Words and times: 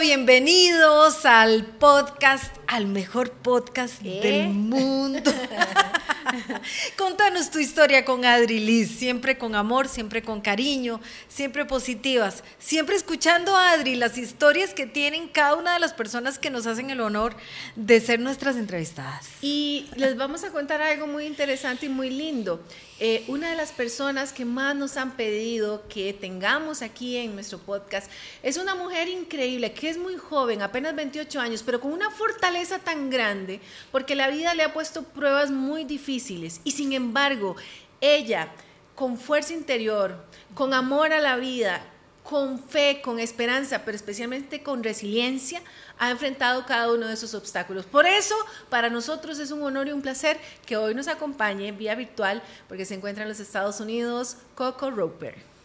Bienvenidos 0.00 1.24
al 1.24 1.64
podcast, 1.64 2.54
al 2.66 2.86
mejor 2.86 3.30
podcast 3.30 4.02
¿Qué? 4.02 4.20
del 4.20 4.48
mundo. 4.48 5.32
Contanos 6.96 7.50
tu 7.50 7.58
historia 7.58 8.04
con 8.04 8.24
Adri 8.24 8.58
Liz, 8.58 8.90
siempre 8.90 9.38
con 9.38 9.54
amor, 9.54 9.88
siempre 9.88 10.22
con 10.22 10.40
cariño, 10.40 11.00
siempre 11.28 11.64
positivas, 11.64 12.42
siempre 12.58 12.96
escuchando 12.96 13.56
a 13.56 13.72
Adri 13.72 13.94
las 13.94 14.18
historias 14.18 14.74
que 14.74 14.86
tienen 14.86 15.28
cada 15.28 15.54
una 15.54 15.74
de 15.74 15.80
las 15.80 15.92
personas 15.92 16.38
que 16.38 16.50
nos 16.50 16.66
hacen 16.66 16.90
el 16.90 17.00
honor 17.00 17.36
de 17.76 18.00
ser 18.00 18.20
nuestras 18.20 18.56
entrevistadas. 18.56 19.28
Y 19.40 19.88
les 19.96 20.16
vamos 20.16 20.44
a 20.44 20.50
contar 20.50 20.82
algo 20.82 21.06
muy 21.06 21.26
interesante 21.26 21.86
y 21.86 21.88
muy 21.88 22.10
lindo. 22.10 22.60
Eh, 22.98 23.24
una 23.28 23.50
de 23.50 23.56
las 23.56 23.72
personas 23.72 24.32
que 24.32 24.46
más 24.46 24.74
nos 24.74 24.96
han 24.96 25.16
pedido 25.16 25.86
que 25.86 26.14
tengamos 26.14 26.80
aquí 26.80 27.18
en 27.18 27.34
nuestro 27.34 27.58
podcast 27.58 28.10
es 28.42 28.56
una 28.56 28.74
mujer 28.74 29.08
increíble, 29.08 29.72
que 29.72 29.90
es 29.90 29.98
muy 29.98 30.16
joven, 30.16 30.62
apenas 30.62 30.96
28 30.96 31.38
años, 31.38 31.62
pero 31.62 31.78
con 31.78 31.92
una 31.92 32.10
fortaleza 32.10 32.55
tan 32.78 33.10
grande, 33.10 33.60
porque 33.92 34.14
la 34.14 34.28
vida 34.28 34.54
le 34.54 34.62
ha 34.62 34.72
puesto 34.72 35.02
pruebas 35.02 35.50
muy 35.50 35.84
difíciles. 35.84 36.60
Y 36.64 36.72
sin 36.72 36.92
embargo, 36.92 37.56
ella, 38.00 38.48
con 38.94 39.18
fuerza 39.18 39.52
interior, 39.52 40.24
con 40.54 40.74
amor 40.74 41.12
a 41.12 41.20
la 41.20 41.36
vida, 41.36 41.82
con 42.22 42.58
fe, 42.58 43.00
con 43.02 43.20
esperanza, 43.20 43.82
pero 43.84 43.96
especialmente 43.96 44.62
con 44.62 44.82
resiliencia, 44.82 45.62
ha 45.98 46.10
enfrentado 46.10 46.66
cada 46.66 46.92
uno 46.92 47.06
de 47.06 47.14
esos 47.14 47.34
obstáculos. 47.34 47.86
Por 47.86 48.06
eso, 48.06 48.34
para 48.68 48.90
nosotros 48.90 49.38
es 49.38 49.52
un 49.52 49.62
honor 49.62 49.88
y 49.88 49.92
un 49.92 50.02
placer 50.02 50.38
que 50.66 50.76
hoy 50.76 50.94
nos 50.94 51.08
acompañe 51.08 51.70
vía 51.72 51.94
virtual, 51.94 52.42
porque 52.68 52.84
se 52.84 52.94
encuentra 52.94 53.22
en 53.22 53.28
los 53.28 53.40
Estados 53.40 53.80
Unidos, 53.80 54.38
Coco 54.54 54.90
Roper. 54.90 55.55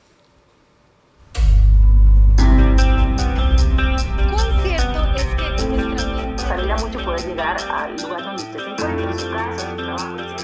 Mucho 6.91 7.05
poder 7.05 7.25
llegar 7.25 7.57
al 7.69 7.95
lugar 7.95 8.21
donde 8.21 8.43
usted 8.43 8.59
se 8.59 8.69
encuentra, 8.69 9.11
en 9.11 9.19
su 9.19 9.31
casa, 9.31 9.71
en 9.71 9.77
su 9.77 9.85
trabajo, 9.85 10.17
etc. 10.17 10.41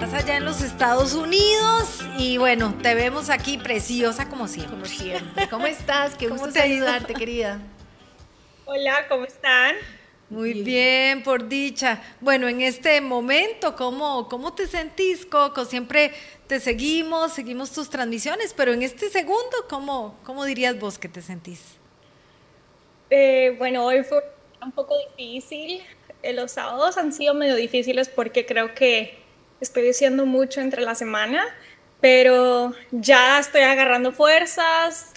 estás 0.00 0.14
allá 0.14 0.36
en 0.38 0.44
los 0.46 0.62
Estados 0.62 1.12
Unidos 1.12 2.00
y 2.16 2.38
bueno, 2.38 2.74
te 2.82 2.94
vemos 2.94 3.28
aquí 3.28 3.58
preciosa 3.58 4.30
como 4.30 4.48
siempre. 4.48 4.72
Como 4.72 4.86
siempre. 4.86 5.48
¿Cómo 5.50 5.66
estás? 5.66 6.14
Qué 6.14 6.28
¿Cómo 6.28 6.40
gusto 6.40 6.58
saludarte, 6.58 7.12
querida. 7.12 7.60
Hola, 8.64 9.06
¿cómo 9.08 9.24
están? 9.24 9.74
Muy 10.32 10.62
bien, 10.62 11.22
por 11.22 11.46
dicha. 11.46 12.02
Bueno, 12.22 12.48
en 12.48 12.62
este 12.62 13.02
momento, 13.02 13.76
¿cómo, 13.76 14.30
¿cómo 14.30 14.54
te 14.54 14.66
sentís, 14.66 15.26
Coco? 15.26 15.66
Siempre 15.66 16.10
te 16.46 16.58
seguimos, 16.58 17.34
seguimos 17.34 17.70
tus 17.70 17.90
transmisiones, 17.90 18.54
pero 18.54 18.72
en 18.72 18.80
este 18.80 19.10
segundo, 19.10 19.66
¿cómo, 19.68 20.18
cómo 20.24 20.46
dirías 20.46 20.78
vos 20.78 20.98
que 20.98 21.10
te 21.10 21.20
sentís? 21.20 21.60
Eh, 23.10 23.56
bueno, 23.58 23.84
hoy 23.84 24.04
fue 24.04 24.24
un 24.62 24.72
poco 24.72 24.94
difícil. 25.10 25.82
Eh, 26.22 26.32
los 26.32 26.52
sábados 26.52 26.96
han 26.96 27.12
sido 27.12 27.34
medio 27.34 27.54
difíciles 27.54 28.08
porque 28.08 28.46
creo 28.46 28.74
que 28.74 29.18
estoy 29.60 29.90
haciendo 29.90 30.24
mucho 30.24 30.62
entre 30.62 30.80
la 30.80 30.94
semana, 30.94 31.44
pero 32.00 32.72
ya 32.90 33.38
estoy 33.38 33.60
agarrando 33.60 34.12
fuerzas 34.12 35.12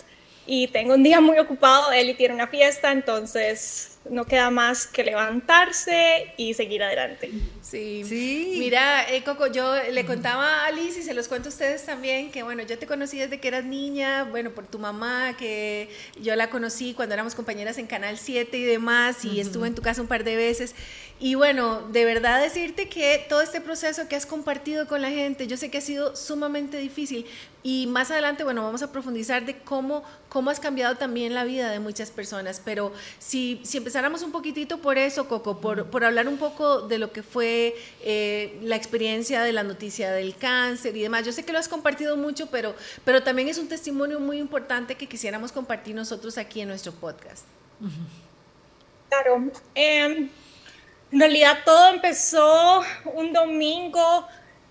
y 0.46 0.68
tengo 0.68 0.96
un 0.96 1.04
día 1.04 1.22
muy 1.22 1.40
ocupado. 1.40 1.94
Eli 1.94 2.16
tiene 2.16 2.34
una 2.34 2.48
fiesta, 2.48 2.92
entonces 2.92 3.95
no 4.10 4.26
queda 4.26 4.50
más 4.50 4.88
que 4.88 5.04
levantarse 5.04 6.34
y 6.38 6.54
seguir 6.54 6.84
adelante. 6.84 7.32
Sí. 7.66 8.04
Sí. 8.08 8.58
Mira, 8.60 9.12
eh, 9.12 9.24
Coco, 9.24 9.48
yo 9.48 9.74
le 9.92 10.06
contaba 10.06 10.46
a 10.46 10.66
Alice 10.68 11.00
y 11.00 11.04
se 11.04 11.16
los 11.16 11.28
cuento 11.28 11.50
a 11.50 11.52
ustedes 11.52 11.84
también 11.84 12.30
que, 12.30 12.44
bueno, 12.44 12.62
yo 12.62 12.78
te 12.78 12.86
conocí 12.86 13.18
desde 13.18 13.40
que 13.40 13.48
eras 13.48 13.66
niña, 13.66 14.24
bueno, 14.26 14.52
por 14.52 14.68
tu 14.68 14.78
mamá, 14.78 15.36
que 15.36 15.90
yo 16.22 16.36
la 16.36 16.52
conocí 16.52 16.94
cuando 16.94 17.16
éramos 17.16 17.34
compañeras 17.34 17.80
en 17.80 17.88
Canal 17.88 18.20
7 18.20 18.56
y 18.56 18.64
demás, 18.64 19.26
y 19.26 19.40
estuve 19.40 19.68
en 19.68 19.74
tu 19.74 19.82
casa 19.82 20.00
un 20.00 20.08
par 20.08 20.24
de 20.24 20.36
veces. 20.36 20.76
Y 21.20 21.36
bueno, 21.36 21.82
de 21.92 22.06
verdad 22.06 22.42
decirte 22.42 22.88
que 22.88 23.26
todo 23.30 23.42
este 23.42 23.62
proceso 23.62 24.08
que 24.08 24.16
has 24.16 24.26
compartido 24.26 24.86
con 24.86 25.02
la 25.02 25.10
gente, 25.10 25.48
yo 25.48 25.58
sé 25.58 25.72
que 25.72 25.80
ha 25.80 25.82
sido 25.82 26.16
sumamente 26.16 26.78
difícil. 26.78 27.26
Y 27.64 27.88
más 27.88 28.12
adelante, 28.12 28.44
bueno, 28.44 28.62
vamos 28.62 28.84
a 28.84 28.92
profundizar 28.92 29.44
de 29.46 29.58
cómo, 29.58 30.04
cómo 30.30 30.52
has 30.52 30.60
cambiado 30.60 30.98
también 30.98 31.34
la 31.34 31.46
vida 31.46 31.72
de 31.72 31.80
muchas 31.80 32.12
personas. 32.12 32.62
Pero 32.64 32.94
si, 33.18 33.60
si 33.64 33.78
empezáramos 33.78 34.22
un 34.22 34.32
poquitito 34.32 34.80
por 34.80 35.00
eso, 35.00 35.28
Coco, 35.28 35.60
por, 35.62 35.90
por 35.90 36.04
hablar 36.04 36.28
un 36.28 36.38
poco 36.38 36.82
de 36.82 37.00
lo 37.00 37.12
que 37.12 37.24
fue 37.24 37.55
eh, 38.02 38.58
la 38.62 38.76
experiencia 38.76 39.42
de 39.44 39.52
la 39.54 39.64
noticia 39.64 40.12
del 40.12 40.36
cáncer 40.36 40.96
y 40.98 41.02
demás. 41.02 41.26
Yo 41.26 41.32
sé 41.32 41.44
que 41.44 41.52
lo 41.54 41.60
has 41.60 41.68
compartido 41.68 42.18
mucho, 42.18 42.48
pero, 42.52 42.76
pero 43.04 43.22
también 43.24 43.48
es 43.48 43.58
un 43.58 43.68
testimonio 43.68 44.20
muy 44.20 44.38
importante 44.38 44.96
que 44.96 45.08
quisiéramos 45.08 45.52
compartir 45.52 45.96
nosotros 45.96 46.38
aquí 46.38 46.62
en 46.62 46.68
nuestro 46.70 46.92
podcast. 46.94 47.46
Claro. 49.10 49.52
em, 49.76 50.30
en 51.12 51.20
realidad 51.20 51.60
todo 51.66 51.90
empezó 51.94 52.82
un 53.14 53.32
domingo. 53.34 54.28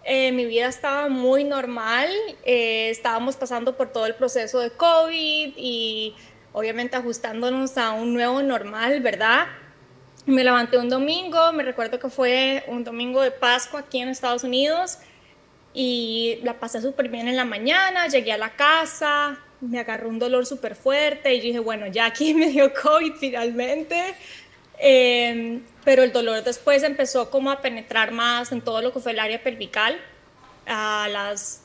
eh, 0.06 0.32
mi 0.32 0.44
vida 0.44 0.66
estaba 0.68 1.08
muy 1.08 1.44
normal. 1.44 2.08
eh, 2.44 2.90
estábamos 2.90 3.36
pasando 3.36 3.76
por 3.76 3.90
todo 3.92 4.04
el 4.06 4.14
proceso 4.14 4.58
de 4.60 4.70
COVID 4.70 5.54
y 5.56 6.14
obviamente 6.52 6.96
ajustándonos 6.96 7.76
a 7.78 7.92
un 7.92 8.12
nuevo 8.14 8.42
normal, 8.42 9.00
¿verdad? 9.00 9.46
Me 10.26 10.42
levanté 10.42 10.78
un 10.78 10.88
domingo, 10.88 11.52
me 11.52 11.62
recuerdo 11.62 11.98
que 11.98 12.08
fue 12.08 12.64
un 12.66 12.82
domingo 12.82 13.20
de 13.20 13.30
Pascua 13.30 13.80
aquí 13.80 14.00
en 14.00 14.08
Estados 14.08 14.42
Unidos 14.42 14.98
y 15.74 16.38
la 16.42 16.54
pasé 16.54 16.80
súper 16.80 17.10
bien 17.10 17.28
en 17.28 17.36
la 17.36 17.44
mañana, 17.44 18.08
llegué 18.08 18.32
a 18.32 18.38
la 18.38 18.56
casa, 18.56 19.38
me 19.60 19.78
agarró 19.78 20.08
un 20.08 20.18
dolor 20.18 20.46
súper 20.46 20.76
fuerte 20.76 21.34
y 21.34 21.40
dije, 21.40 21.58
bueno, 21.58 21.88
ya 21.88 22.06
aquí 22.06 22.32
me 22.40 22.46
dio 22.46 22.72
COVID 22.72 23.14
finalmente, 23.14 24.14
Eh, 24.78 25.60
pero 25.84 26.02
el 26.02 26.12
dolor 26.12 26.42
después 26.42 26.82
empezó 26.82 27.30
como 27.30 27.50
a 27.50 27.60
penetrar 27.60 28.10
más 28.10 28.50
en 28.50 28.60
todo 28.60 28.82
lo 28.82 28.92
que 28.92 28.98
fue 28.98 29.12
el 29.12 29.20
área 29.20 29.40
pelvical. 29.42 30.00
A 30.66 31.06
las 31.10 31.62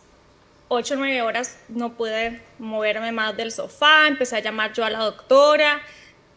8 0.67 0.93
o 0.93 0.97
9 0.97 1.21
horas 1.23 1.57
no 1.69 1.93
pude 1.95 2.41
moverme 2.59 3.11
más 3.11 3.35
del 3.35 3.51
sofá, 3.51 4.07
empecé 4.07 4.35
a 4.35 4.39
llamar 4.41 4.73
yo 4.73 4.85
a 4.85 4.89
la 4.91 4.99
doctora 4.99 5.81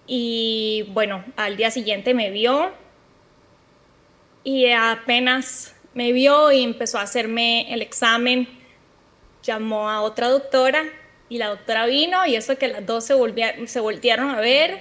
y 0.06 0.84
bueno, 0.90 1.24
al 1.36 1.56
día 1.56 1.70
siguiente 1.70 2.14
me 2.14 2.30
vio 2.30 2.72
y 4.44 4.70
apenas 4.72 5.74
me 5.94 6.12
vio 6.12 6.50
y 6.52 6.62
empezó 6.62 6.98
a 6.98 7.02
hacerme 7.02 7.72
el 7.72 7.82
examen, 7.82 8.48
llamó 9.42 9.88
a 9.88 10.00
otra 10.02 10.28
doctora 10.28 10.82
y 11.28 11.38
la 11.38 11.48
doctora 11.48 11.86
vino 11.86 12.26
y 12.26 12.34
eso 12.36 12.56
que 12.58 12.68
las 12.68 12.84
dos 12.84 13.04
se, 13.04 13.14
volvía- 13.14 13.54
se 13.66 13.80
voltearon 13.80 14.30
a 14.30 14.40
ver 14.40 14.80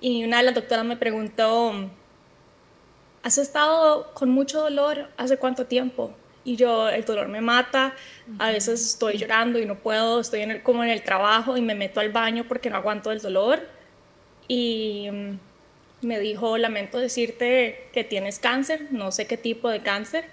y 0.00 0.24
una 0.24 0.38
de 0.38 0.42
las 0.44 0.54
doctoras 0.54 0.84
me 0.84 0.96
preguntó, 0.96 1.90
¿has 3.22 3.38
estado 3.38 4.12
con 4.14 4.30
mucho 4.30 4.60
dolor 4.60 5.08
hace 5.16 5.36
cuánto 5.36 5.66
tiempo? 5.66 6.14
Y 6.44 6.56
yo, 6.56 6.88
el 6.88 7.04
dolor 7.04 7.28
me 7.28 7.40
mata, 7.40 7.94
a 8.38 8.50
veces 8.50 8.84
estoy 8.84 9.16
llorando 9.16 9.60
y 9.60 9.64
no 9.66 9.78
puedo, 9.78 10.18
estoy 10.18 10.40
en 10.40 10.50
el, 10.50 10.62
como 10.64 10.82
en 10.82 10.90
el 10.90 11.02
trabajo 11.04 11.56
y 11.56 11.62
me 11.62 11.76
meto 11.76 12.00
al 12.00 12.10
baño 12.10 12.44
porque 12.48 12.68
no 12.68 12.76
aguanto 12.76 13.12
el 13.12 13.20
dolor. 13.20 13.60
Y 14.52 15.08
mm, 15.10 15.38
me 16.02 16.20
dijo, 16.20 16.58
lamento 16.58 16.98
decirte 16.98 17.88
que 17.94 18.04
tienes 18.04 18.38
cáncer, 18.38 18.88
no 18.90 19.10
sé 19.10 19.26
qué 19.26 19.38
tipo 19.38 19.70
de 19.70 19.80
cáncer, 19.80 20.26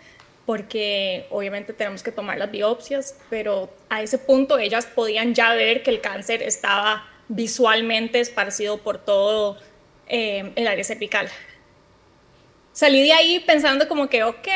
porque 0.46 1.25
obviamente 1.30 1.72
tenemos 1.72 2.03
que 2.03 2.12
tomar 2.12 2.38
las 2.38 2.52
biopsias, 2.52 3.18
pero 3.30 3.69
a 3.88 4.02
ese 4.02 4.18
punto 4.18 4.57
ellas 4.59 4.88
podían 4.88 5.34
ya 5.34 5.53
ver 5.53 5.84
que 5.84 5.91
el 5.91 6.02
cáncer 6.02 6.44
estaba 6.44 7.07
visualmente 7.30 8.19
esparcido 8.19 8.80
por 8.80 8.97
todo 8.97 9.57
eh, 10.07 10.51
el 10.57 10.68
área 10.68 10.84
cervical. 10.84 11.30
Salí 12.74 13.01
de 13.01 13.13
ahí 13.13 13.39
pensando 13.39 13.88
como 13.88 14.10
que, 14.10 14.24
ok, 14.24 14.48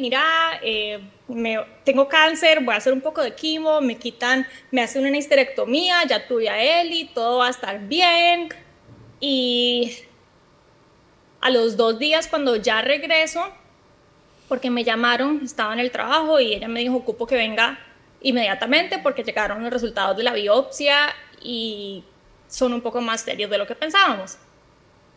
mira, 0.00 0.24
eh, 0.64 0.98
me, 1.28 1.60
tengo 1.84 2.08
cáncer, 2.08 2.64
voy 2.64 2.74
a 2.74 2.78
hacer 2.78 2.92
un 2.92 3.00
poco 3.00 3.22
de 3.22 3.36
quimo, 3.36 3.80
me 3.80 3.96
quitan, 3.98 4.48
me 4.72 4.82
hacen 4.82 5.06
una 5.06 5.16
histerectomía, 5.16 6.02
ya 6.08 6.26
tuve 6.26 6.48
a 6.48 6.80
Eli, 6.80 7.04
todo 7.14 7.38
va 7.38 7.46
a 7.46 7.50
estar 7.50 7.78
bien. 7.86 8.48
Y 9.24 9.98
a 11.40 11.48
los 11.50 11.76
dos 11.76 11.96
días 11.96 12.26
cuando 12.26 12.56
ya 12.56 12.82
regreso, 12.82 13.44
porque 14.48 14.68
me 14.68 14.82
llamaron, 14.82 15.40
estaba 15.44 15.72
en 15.72 15.78
el 15.78 15.92
trabajo 15.92 16.40
y 16.40 16.54
ella 16.54 16.66
me 16.66 16.80
dijo, 16.80 16.96
ocupo 16.96 17.24
que 17.24 17.36
venga 17.36 17.78
inmediatamente 18.20 18.98
porque 18.98 19.22
llegaron 19.22 19.62
los 19.62 19.72
resultados 19.72 20.16
de 20.16 20.24
la 20.24 20.32
biopsia 20.32 21.14
y 21.40 22.02
son 22.48 22.72
un 22.72 22.80
poco 22.80 23.00
más 23.00 23.20
serios 23.20 23.48
de 23.48 23.58
lo 23.58 23.66
que 23.66 23.76
pensábamos. 23.76 24.38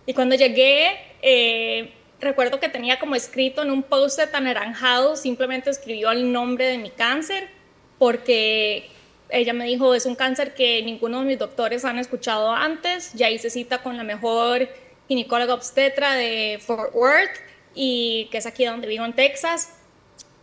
Y 0.05 0.13
cuando 0.13 0.35
llegué, 0.35 0.99
eh, 1.23 1.91
recuerdo 2.19 2.59
que 2.59 2.69
tenía 2.69 2.99
como 2.99 3.15
escrito 3.15 3.63
en 3.63 3.71
un 3.71 3.81
post-it 3.81 4.35
anaranjado, 4.35 5.15
simplemente 5.15 5.71
escribió 5.71 6.11
el 6.11 6.31
nombre 6.31 6.65
de 6.65 6.77
mi 6.77 6.91
cáncer, 6.91 7.49
porque 7.97 8.87
ella 9.35 9.53
me 9.53 9.65
dijo, 9.65 9.93
es 9.93 10.05
un 10.05 10.15
cáncer 10.15 10.53
que 10.53 10.81
ninguno 10.83 11.19
de 11.19 11.25
mis 11.25 11.39
doctores 11.39 11.83
han 11.83 11.99
escuchado 11.99 12.51
antes, 12.51 13.13
ya 13.13 13.29
hice 13.29 13.49
cita 13.49 13.83
con 13.83 13.97
la 13.97 14.03
mejor 14.03 14.69
ginecóloga 15.07 15.53
obstetra 15.53 16.13
de 16.13 16.59
Fort 16.65 16.95
Worth 16.95 17.37
y 17.73 18.29
que 18.31 18.37
es 18.37 18.45
aquí 18.45 18.65
donde 18.65 18.87
vivo 18.87 19.03
en 19.03 19.13
Texas 19.13 19.73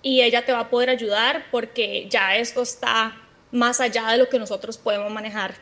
y 0.03 0.21
ella 0.21 0.45
te 0.45 0.53
va 0.53 0.61
a 0.61 0.71
poder 0.71 0.91
ayudar 0.91 1.47
porque 1.51 2.07
ya 2.11 2.37
esto 2.37 2.63
está 2.63 3.17
más 3.51 3.81
allá 3.81 4.09
de 4.09 4.19
lo 4.19 4.29
que 4.29 4.39
nosotros 4.39 4.77
podemos 4.77 5.11
manejar. 5.11 5.55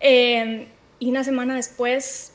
Eh, 0.00 0.66
y 0.98 1.10
una 1.10 1.22
semana 1.22 1.54
después 1.54 2.32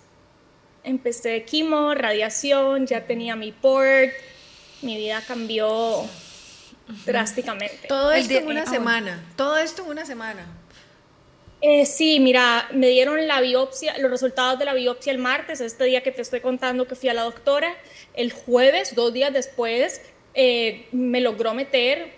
empecé 0.84 1.44
quimo, 1.44 1.94
radiación, 1.94 2.88
ya 2.88 3.06
tenía 3.06 3.36
mi 3.36 3.52
port, 3.52 4.12
mi 4.82 4.96
vida 4.98 5.22
cambió 5.28 6.06
drásticamente. 7.06 7.88
Todo 7.88 8.12
esto 8.12 8.34
en 8.34 8.48
una 8.48 8.64
ah, 8.64 8.68
semana, 8.68 9.24
todo 9.36 9.58
esto 9.58 9.84
en 9.84 9.90
una 9.90 10.06
semana. 10.06 10.46
Eh, 11.62 11.86
sí, 11.86 12.20
mira, 12.20 12.68
me 12.74 12.90
dieron 12.90 13.26
la 13.28 13.42
biopsia, 13.42 13.98
los 13.98 14.12
resultados 14.12 14.60
de 14.60 14.66
la 14.66 14.74
biopsia 14.74 15.12
el 15.12 15.18
martes, 15.18 15.62
este 15.62 15.86
día 15.86 16.04
que 16.04 16.12
te 16.12 16.22
estoy 16.22 16.42
contando 16.42 16.86
que 16.88 16.96
fui 16.96 17.10
a 17.10 17.14
la 17.14 17.24
doctora. 17.24 17.76
El 18.14 18.32
jueves, 18.32 18.94
dos 18.94 19.14
días 19.14 19.34
después, 19.34 20.02
eh, 20.34 20.88
me 20.92 21.22
logró 21.22 21.54
meter. 21.54 22.14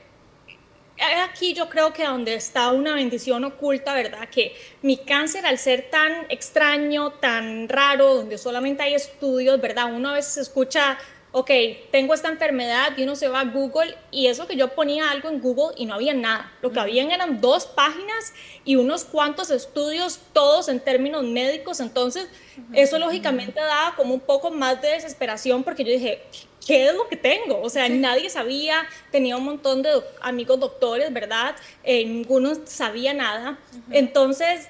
Aquí 1.30 1.54
yo 1.54 1.70
creo 1.70 1.94
que 1.94 2.04
donde 2.04 2.34
está 2.34 2.72
una 2.72 2.96
bendición 2.96 3.44
oculta, 3.46 3.94
¿verdad? 3.94 4.28
Que 4.30 4.56
mi 4.82 4.98
cáncer, 4.98 5.46
al 5.46 5.60
ser 5.60 5.92
tan 5.92 6.26
extraño, 6.30 7.12
tan 7.12 7.70
raro, 7.70 8.16
donde 8.16 8.40
solamente 8.40 8.82
hay 8.82 8.96
estudios, 8.96 9.62
¿verdad? 9.62 9.94
Uno 9.94 10.10
a 10.10 10.14
veces 10.14 10.38
escucha 10.38 10.98
ok, 11.38 11.52
tengo 11.92 12.16
esta 12.16 12.30
enfermedad 12.30 12.98
y 12.98 13.04
uno 13.04 13.16
se 13.16 13.28
va 13.28 13.42
a 13.42 13.46
Google 13.46 13.96
y 14.10 14.26
eso 14.26 14.48
que 14.48 14.56
yo 14.56 14.70
ponía 14.70 15.12
algo 15.12 15.30
en 15.30 15.40
Google 15.40 15.76
y 15.78 15.86
no 15.86 15.94
había 15.94 16.16
nada. 16.16 16.52
Lo 16.64 16.72
que 16.72 16.80
habían 16.80 17.12
eran 17.12 17.40
dos 17.42 17.68
páginas 17.68 18.34
y 18.66 18.76
unos 18.76 19.06
cuantos 19.06 19.52
estudios, 19.52 20.20
todos 20.34 20.68
en 20.68 20.80
términos 20.80 21.24
médicos. 21.24 21.80
Entonces, 21.80 22.28
eso 22.74 22.98
lógicamente 22.98 23.60
daba 23.60 23.96
como 23.96 24.16
un 24.16 24.20
poco 24.20 24.50
más 24.50 24.82
de 24.82 24.88
desesperación 24.90 25.64
porque 25.64 25.84
yo 25.84 25.92
dije, 25.92 26.24
¿qué 26.66 26.88
es 26.88 26.96
lo 26.96 27.08
que 27.08 27.18
tengo? 27.18 27.62
O 27.62 27.70
sea, 27.70 27.88
nadie 27.88 28.32
sabía, 28.32 28.88
tenía 29.12 29.38
un 29.38 29.44
montón 29.44 29.84
de 29.84 29.92
amigos 30.22 30.60
doctores, 30.60 31.14
¿verdad? 31.14 31.56
Eh, 31.84 32.04
ninguno 32.04 32.54
sabía 32.66 33.14
nada. 33.14 33.60
Entonces, 33.92 34.70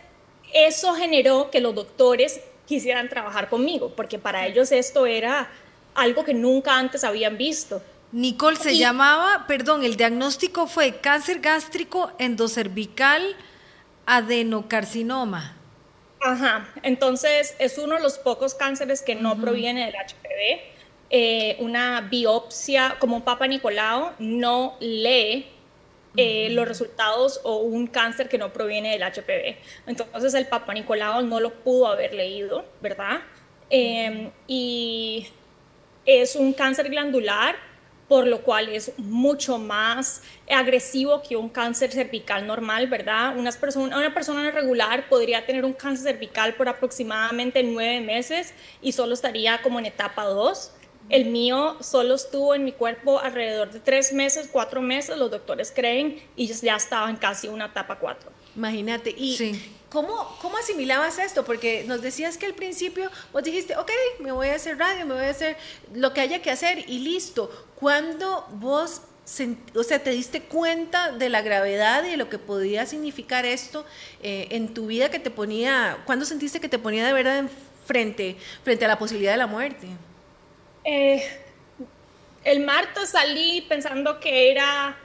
eso 0.54 0.94
generó 0.96 1.50
que 1.50 1.62
los 1.62 1.74
doctores 1.74 2.42
quisieran 2.66 3.08
trabajar 3.08 3.48
conmigo, 3.48 3.94
porque 3.96 4.20
para 4.20 4.46
ellos 4.46 4.74
esto 4.74 5.06
era 5.06 5.50
algo 5.98 6.24
que 6.24 6.34
nunca 6.34 6.78
antes 6.78 7.04
habían 7.04 7.38
visto. 7.38 7.82
Nicole 8.14 8.56
se 8.56 8.78
llamaba, 8.78 9.46
perdón, 9.48 9.84
el 9.84 9.98
diagnóstico 9.98 10.68
fue 10.68 10.98
cáncer 11.02 11.40
gástrico 11.40 12.14
endocervical 12.20 13.36
adenocarcinoma. 14.06 15.58
Ajá, 16.22 16.70
entonces 16.84 17.56
es 17.60 17.78
uno 17.78 17.96
de 17.96 18.02
los 18.02 18.18
pocos 18.18 18.56
cánceres 18.56 19.02
que 19.02 19.16
no 19.16 19.38
proviene 19.38 19.86
del 19.86 19.96
HPV. 19.96 20.62
Eh, 21.10 21.58
una 21.60 22.02
biopsia 22.02 22.96
como 23.00 23.18
un 23.18 23.22
Papa 23.24 23.48
Nicolau 23.48 24.12
no 24.20 24.78
lee 24.80 25.48
eh, 26.16 26.50
los 26.52 26.68
resultados 26.68 27.42
o 27.44 27.58
un 27.58 27.88
cáncer 27.88 28.30
que 28.30 28.38
no 28.38 28.54
proviene 28.54 28.92
del 28.98 29.04
HPV. 29.04 29.58
Entonces 29.88 30.34
el 30.34 30.48
Papa 30.48 30.74
Nicolau 30.74 31.22
no 31.26 31.40
lo 31.40 31.54
pudo 31.54 31.88
haber 31.88 32.14
leído, 32.14 32.66
¿verdad? 32.82 33.20
Em, 33.70 34.32
y 34.48 35.28
es 36.07 36.36
un 36.36 36.54
cáncer 36.54 36.89
glandular, 36.89 37.56
por 38.07 38.25
lo 38.25 38.42
cual 38.42 38.69
es 38.69 38.94
mucho 38.98 39.57
más 39.57 40.24
agresivo 40.50 41.21
que 41.21 41.36
un 41.36 41.50
cáncer 41.50 41.92
cervical 41.92 42.48
normal, 42.48 42.88
¿verdad? 42.88 43.38
Una 43.38 43.51
persona, 43.51 44.50
regular 44.51 45.09
podría 45.09 45.45
tener 45.45 45.65
un 45.65 45.74
cáncer 45.74 46.13
cervical 46.13 46.56
por 46.56 46.69
aproximadamente 46.69 47.62
nueve 47.63 48.00
meses 48.00 48.54
y 48.81 48.94
solo 48.94 49.13
estaría 49.13 49.62
como 49.62 49.80
en 49.80 49.88
etapa 49.88 50.24
2. 50.24 50.71
El 51.09 51.25
mío 51.25 51.77
solo 51.80 52.15
estuvo 52.15 52.54
en 52.54 52.65
mi 52.65 52.74
cuerpo 52.74 53.19
alrededor 53.19 53.71
de 53.71 53.80
tres 53.80 54.12
meses, 54.12 54.50
cuatro 54.51 54.81
meses, 54.81 55.18
los 55.18 55.31
doctores 55.31 55.71
creen, 55.74 56.21
y 56.36 56.48
ya 56.48 56.75
estaba 56.75 57.09
en 57.09 57.15
casi 57.15 57.48
una 57.48 57.68
etapa 57.68 57.98
4. 57.98 58.30
Imagínate, 58.57 59.12
y 59.12 59.57
¿cómo, 59.89 60.38
¿cómo 60.42 60.57
asimilabas 60.57 61.18
esto? 61.19 61.45
Porque 61.45 61.86
nos 61.88 62.01
decías 62.01 62.38
que 62.38 62.45
al 62.45 62.56
principio 62.56 63.09
vos 63.31 63.44
dijiste, 63.44 63.77
ok, 63.77 63.89
me 64.19 64.31
voy 64.31 64.50
a 64.50 64.56
hacer 64.56 64.77
radio, 64.77 65.06
me 65.06 65.13
voy 65.13 65.25
a 65.25 65.30
hacer 65.30 65.56
lo 65.94 66.13
que 66.13 66.21
haya 66.21 66.42
que 66.42 66.51
hacer 66.51 66.83
y 66.89 67.00
listo. 67.00 67.50
¿Cuándo 67.75 68.45
vos, 68.53 69.03
o 69.75 69.83
sea, 69.83 70.00
te 70.03 70.10
diste 70.10 70.42
cuenta 70.42 71.12
de 71.13 71.30
la 71.30 71.42
gravedad 71.42 72.03
y 72.03 72.10
de 72.10 72.18
lo 72.18 72.30
que 72.30 72.39
podía 72.39 72.86
significar 72.86 73.45
esto 73.45 73.86
eh, 74.24 74.48
en 74.51 74.74
tu 74.74 74.88
vida 74.88 75.10
que 75.10 75.19
te 75.19 75.30
ponía, 75.30 76.00
¿cuándo 76.06 76.25
sentiste 76.25 76.60
que 76.60 76.68
te 76.68 76.80
ponía 76.80 77.06
de 77.06 77.13
verdad 77.13 77.45
frente, 77.86 78.36
frente 78.63 78.83
a 78.83 78.88
la 78.89 79.00
posibilidad 79.00 79.31
de 79.31 79.38
la 79.38 79.48
muerte? 79.48 79.88
Eh, 80.89 81.22
el 82.45 82.62
martes 82.62 83.10
salí 83.10 83.62
pensando 83.68 84.22
que 84.22 84.51
era 84.51 84.98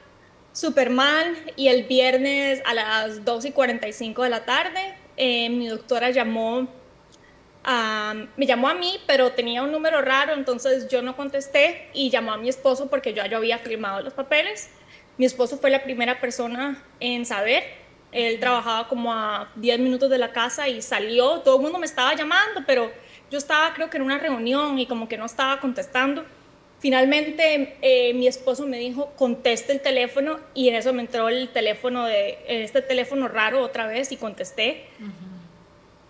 Superman 0.52 1.36
y 1.56 1.68
el 1.68 1.82
viernes 1.84 2.62
a 2.64 2.72
las 2.72 3.24
2 3.24 3.46
y 3.46 3.52
45 3.52 4.22
de 4.22 4.30
la 4.30 4.44
tarde 4.44 4.94
eh, 5.16 5.50
mi 5.50 5.68
doctora 5.68 6.10
llamó 6.10 6.68
a, 7.64 8.14
me 8.36 8.46
llamó 8.46 8.68
a 8.68 8.74
mí, 8.74 8.98
pero 9.06 9.32
tenía 9.32 9.62
un 9.62 9.70
número 9.70 10.00
raro, 10.00 10.32
entonces 10.34 10.88
yo 10.88 11.02
no 11.02 11.16
contesté 11.16 11.90
y 11.92 12.10
llamó 12.10 12.32
a 12.32 12.36
mi 12.38 12.48
esposo 12.48 12.88
porque 12.88 13.12
yo 13.12 13.24
ya 13.26 13.36
había 13.36 13.58
firmado 13.58 14.02
los 14.02 14.14
papeles. 14.14 14.70
Mi 15.18 15.26
esposo 15.26 15.58
fue 15.58 15.70
la 15.70 15.82
primera 15.82 16.20
persona 16.20 16.82
en 16.98 17.26
saber. 17.26 17.62
Él 18.10 18.40
trabajaba 18.40 18.88
como 18.88 19.12
a 19.12 19.50
10 19.56 19.78
minutos 19.80 20.10
de 20.10 20.18
la 20.18 20.32
casa 20.32 20.68
y 20.68 20.82
salió. 20.82 21.40
Todo 21.40 21.56
el 21.56 21.62
mundo 21.62 21.78
me 21.78 21.86
estaba 21.86 22.14
llamando, 22.14 22.62
pero 22.66 22.90
yo 23.32 23.38
estaba 23.38 23.72
creo 23.72 23.88
que 23.88 23.96
en 23.96 24.02
una 24.02 24.18
reunión 24.18 24.78
y 24.78 24.84
como 24.86 25.08
que 25.08 25.16
no 25.16 25.24
estaba 25.24 25.58
contestando. 25.58 26.22
Finalmente 26.80 27.78
eh, 27.80 28.12
mi 28.12 28.26
esposo 28.26 28.66
me 28.66 28.76
dijo, 28.76 29.10
conteste 29.16 29.72
el 29.72 29.80
teléfono 29.80 30.38
y 30.52 30.68
en 30.68 30.74
eso 30.74 30.92
me 30.92 31.00
entró 31.00 31.30
el 31.30 31.48
teléfono 31.48 32.04
de 32.04 32.38
este 32.46 32.82
teléfono 32.82 33.28
raro 33.28 33.62
otra 33.62 33.86
vez 33.86 34.12
y 34.12 34.18
contesté. 34.18 34.84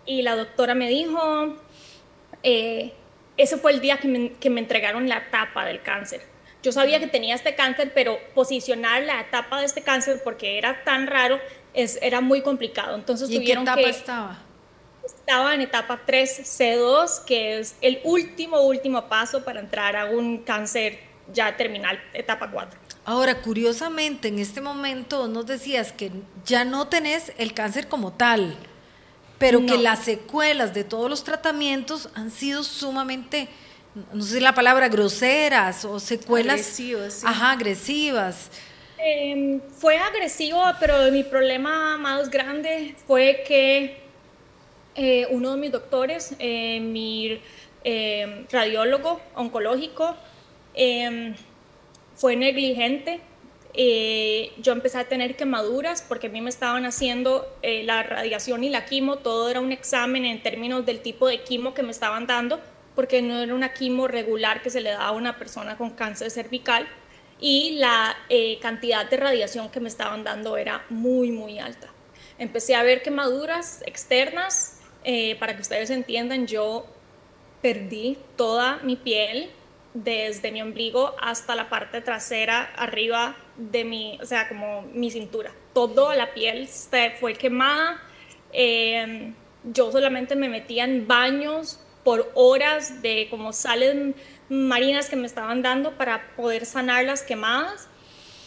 Y 0.05 0.23
la 0.23 0.35
doctora 0.35 0.75
me 0.75 0.89
dijo, 0.89 1.55
eh, 2.43 2.91
ese 3.37 3.57
fue 3.57 3.71
el 3.71 3.79
día 3.79 3.97
que 3.99 4.09
me, 4.09 4.33
que 4.33 4.49
me, 4.49 4.59
entregaron 4.59 5.07
la 5.07 5.19
etapa 5.19 5.63
del 5.63 5.81
cáncer. 5.81 6.21
Yo 6.61 6.73
sabía 6.73 6.99
que 6.99 7.07
tenía 7.07 7.35
este 7.35 7.55
cáncer, 7.55 7.93
pero 7.95 8.19
posicionar 8.33 9.03
la 9.03 9.21
etapa 9.21 9.61
de 9.61 9.65
este 9.65 9.81
cáncer 9.81 10.19
porque 10.25 10.57
era 10.57 10.83
tan 10.83 11.07
raro 11.07 11.39
es, 11.73 11.97
era 12.01 12.19
muy 12.19 12.41
complicado. 12.41 12.95
Entonces 12.95 13.29
¿Y 13.29 13.35
tuvieron 13.35 13.63
qué 13.63 13.71
etapa 13.71 13.83
que, 13.83 13.89
estaba? 13.89 14.39
Estaba 15.05 15.53
en 15.53 15.61
etapa 15.61 16.01
3C2, 16.05 17.25
que 17.25 17.59
es 17.59 17.75
el 17.81 17.99
último, 18.03 18.61
último 18.61 19.07
paso 19.07 19.43
para 19.43 19.59
entrar 19.59 19.95
a 19.95 20.05
un 20.05 20.39
cáncer 20.39 20.99
ya 21.31 21.55
terminal, 21.55 22.01
etapa 22.13 22.49
4. 22.49 22.79
Ahora, 23.05 23.41
curiosamente, 23.41 24.29
en 24.29 24.39
este 24.39 24.61
momento 24.61 25.27
nos 25.27 25.45
decías 25.45 25.91
que 25.91 26.11
ya 26.45 26.63
no 26.63 26.87
tenés 26.87 27.33
el 27.37 27.53
cáncer 27.53 27.87
como 27.87 28.13
tal, 28.13 28.57
pero 29.37 29.65
que 29.65 29.77
las 29.77 29.99
secuelas 29.99 30.73
de 30.73 30.85
todos 30.85 31.09
los 31.09 31.23
tratamientos 31.23 32.09
han 32.15 32.31
sido 32.31 32.63
sumamente, 32.63 33.49
no 34.13 34.23
sé 34.23 34.35
si 34.35 34.39
la 34.39 34.55
palabra 34.55 34.87
groseras 34.87 35.83
o 35.83 35.99
secuelas 35.99 36.61
agresivas. 36.61 37.13
Sí. 37.15 37.25
Ajá, 37.27 37.51
agresivas. 37.51 38.49
Eh, 38.99 39.59
fue 39.77 39.97
agresivo, 39.97 40.61
pero 40.79 41.11
mi 41.11 41.23
problema 41.23 41.97
más 41.97 42.29
grande 42.29 42.95
fue 43.05 43.43
que 43.45 44.02
eh, 44.95 45.27
uno 45.31 45.51
de 45.51 45.57
mis 45.57 45.71
doctores, 45.71 46.35
eh, 46.37 46.79
mi 46.79 47.41
eh, 47.83 48.45
radiólogo 48.51 49.19
oncológico, 49.35 50.15
fue 52.15 52.35
negligente. 52.35 53.19
yo 54.57 54.71
empecé 54.71 54.99
a 54.99 55.05
tener 55.05 55.35
quemaduras 55.35 56.03
porque 56.07 56.27
a 56.27 56.29
mí 56.29 56.41
me 56.41 56.49
estaban 56.49 56.85
haciendo 56.85 57.47
la 57.61 58.03
radiación 58.03 58.63
y 58.63 58.69
la 58.69 58.85
quimo, 58.85 59.17
todo 59.17 59.49
era 59.49 59.61
un 59.61 59.71
examen 59.71 60.25
en 60.25 60.41
términos 60.41 60.85
del 60.85 61.01
tipo 61.01 61.27
de 61.27 61.43
quimo 61.43 61.73
que 61.73 61.83
me 61.83 61.91
estaban 61.91 62.25
dando, 62.27 62.59
porque 62.95 63.21
no 63.21 63.39
era 63.39 63.53
una 63.53 63.73
quimo 63.73 64.07
regular 64.07 64.61
que 64.63 64.69
se 64.69 64.81
le 64.81 64.91
daba 64.91 65.07
a 65.07 65.11
una 65.11 65.37
persona 65.37 65.77
con 65.77 65.91
cáncer 65.91 66.31
cervical 66.31 66.87
y 67.39 67.77
la 67.77 68.15
cantidad 68.61 69.07
de 69.07 69.17
radiación 69.17 69.69
que 69.69 69.79
me 69.79 69.89
estaban 69.89 70.23
dando 70.23 70.57
era 70.57 70.85
muy, 70.89 71.31
muy 71.31 71.59
alta. 71.59 71.89
Empecé 72.39 72.75
a 72.75 72.83
ver 72.83 73.03
quemaduras 73.03 73.83
externas, 73.85 74.72
eh, 75.03 75.35
para 75.39 75.55
que 75.55 75.61
ustedes 75.61 75.89
entiendan, 75.89 76.47
yo 76.47 76.85
perdí 77.61 78.17
toda 78.35 78.77
mi 78.83 78.95
piel 78.95 79.49
desde 79.93 80.51
mi 80.51 80.61
ombligo 80.61 81.15
hasta 81.21 81.55
la 81.55 81.69
parte 81.69 82.01
trasera 82.01 82.63
arriba 82.75 83.35
de 83.57 83.83
mi, 83.83 84.17
o 84.21 84.25
sea, 84.25 84.47
como 84.47 84.81
mi 84.93 85.11
cintura. 85.11 85.51
Toda 85.73 86.15
la 86.15 86.33
piel 86.33 86.67
se 86.67 87.11
fue 87.19 87.35
quemada. 87.35 88.01
Eh, 88.51 89.33
yo 89.63 89.91
solamente 89.91 90.35
me 90.35 90.49
metía 90.49 90.83
en 90.83 91.07
baños 91.07 91.79
por 92.03 92.31
horas 92.33 93.01
de 93.01 93.27
como 93.29 93.53
sales 93.53 94.15
marinas 94.49 95.09
que 95.09 95.15
me 95.15 95.25
estaban 95.25 95.61
dando 95.61 95.97
para 95.97 96.35
poder 96.35 96.65
sanar 96.65 97.05
las 97.05 97.23
quemadas. 97.23 97.87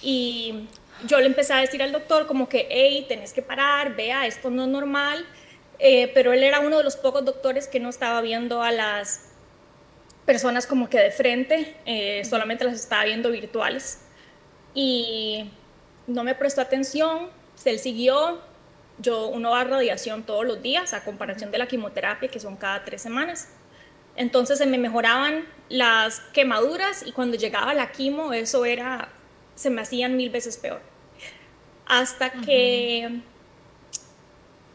Y 0.02 0.66
yo 1.06 1.20
le 1.20 1.26
empecé 1.26 1.52
a 1.52 1.58
decir 1.58 1.82
al 1.82 1.92
doctor 1.92 2.26
como 2.26 2.48
que, 2.48 2.66
hey, 2.70 3.06
tenés 3.08 3.32
que 3.32 3.42
parar, 3.42 3.96
vea, 3.96 4.26
esto 4.26 4.50
no 4.50 4.62
es 4.62 4.68
normal. 4.68 5.25
Eh, 5.78 6.11
pero 6.14 6.33
él 6.33 6.42
era 6.42 6.61
uno 6.61 6.78
de 6.78 6.85
los 6.85 6.97
pocos 6.97 7.25
doctores 7.25 7.68
que 7.68 7.80
no 7.80 7.88
estaba 7.88 8.21
viendo 8.21 8.62
a 8.62 8.73
las 8.73 9.30
personas 10.25 10.66
como 10.66 10.88
que 10.88 10.99
de 10.99 11.11
frente, 11.11 11.76
eh, 11.87 12.25
solamente 12.25 12.64
las 12.64 12.75
estaba 12.75 13.04
viendo 13.04 13.30
virtuales. 13.30 14.00
Y 14.75 15.50
no 16.06 16.25
me 16.25 16.35
prestó 16.35 16.61
atención, 16.61 17.30
se 17.54 17.78
siguió, 17.78 18.40
yo 18.99 19.28
uno 19.28 19.50
va 19.50 19.61
a 19.61 19.64
radiación 19.64 20.25
todos 20.25 20.45
los 20.47 20.62
días 20.62 20.95
a 20.95 21.04
comparación 21.04 21.50
de 21.50 21.59
la 21.59 21.66
quimioterapia 21.66 22.28
que 22.28 22.40
son 22.40 22.56
cada 22.56 22.85
tres 22.85 23.02
semanas. 23.02 23.49
Entonces 24.16 24.59
se 24.59 24.66
me 24.66 24.78
mejoraban 24.78 25.47
las 25.68 26.21
quemaduras 26.33 27.06
y 27.06 27.12
cuando 27.12 27.37
llegaba 27.37 27.75
la 27.75 27.92
quimo 27.92 28.33
eso 28.33 28.64
era, 28.64 29.09
se 29.54 29.68
me 29.71 29.83
hacían 29.83 30.16
mil 30.16 30.30
veces 30.30 30.56
peor. 30.56 30.80
Hasta 31.87 32.30
que 32.33 33.21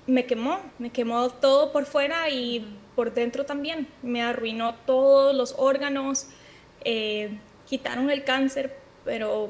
me 0.08 0.26
quemó, 0.26 0.60
me 0.80 0.90
quemó 0.90 1.30
todo 1.30 1.72
por 1.72 1.86
fuera 1.86 2.30
y 2.30 2.78
por 2.96 3.14
dentro 3.14 3.46
también. 3.46 3.88
Me 4.02 4.22
arruinó 4.22 4.76
todos 4.86 5.36
los 5.36 5.56
órganos, 5.58 6.28
eh, 6.84 7.38
quitaron 7.68 8.10
el 8.10 8.24
cáncer, 8.24 8.78
pero 9.06 9.50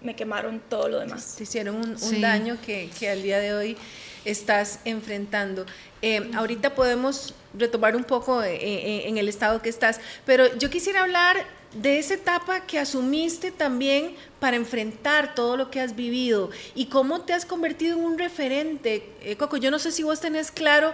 me 0.00 0.14
quemaron 0.14 0.60
todo 0.68 0.88
lo 0.88 1.00
demás. 1.00 1.34
Te 1.36 1.44
hicieron 1.44 1.76
un, 1.76 2.20
daño 2.20 2.58
que, 2.64 2.90
que, 2.98 3.08
al 3.08 3.22
día 3.22 3.38
de 3.38 3.54
hoy 3.54 3.76
estás 4.24 4.80
enfrentando. 4.84 5.66
Eh, 6.02 6.30
ahorita 6.34 6.74
podemos 6.74 7.34
retomar 7.54 7.96
un 7.96 8.04
poco 8.04 8.42
eh, 8.42 9.08
en 9.08 9.16
el 9.16 9.28
estado 9.28 9.62
que 9.62 9.68
estás, 9.68 10.00
pero 10.26 10.56
yo 10.58 10.68
quisiera 10.68 11.02
hablar 11.02 11.44
de 11.74 11.98
esa 11.98 12.14
etapa 12.14 12.60
que 12.60 12.78
asumiste 12.78 13.50
también 13.50 14.14
para 14.40 14.56
enfrentar 14.56 15.34
todo 15.34 15.56
lo 15.56 15.70
que 15.70 15.80
has 15.80 15.96
vivido 15.96 16.50
y 16.74 16.86
cómo 16.86 17.22
te 17.22 17.32
has 17.32 17.44
convertido 17.44 17.98
en 17.98 18.04
un 18.04 18.18
referente. 18.18 19.36
Coco, 19.38 19.56
yo 19.56 19.70
no 19.70 19.78
sé 19.78 19.90
si 19.90 20.02
vos 20.02 20.20
tenés 20.20 20.50
claro 20.50 20.92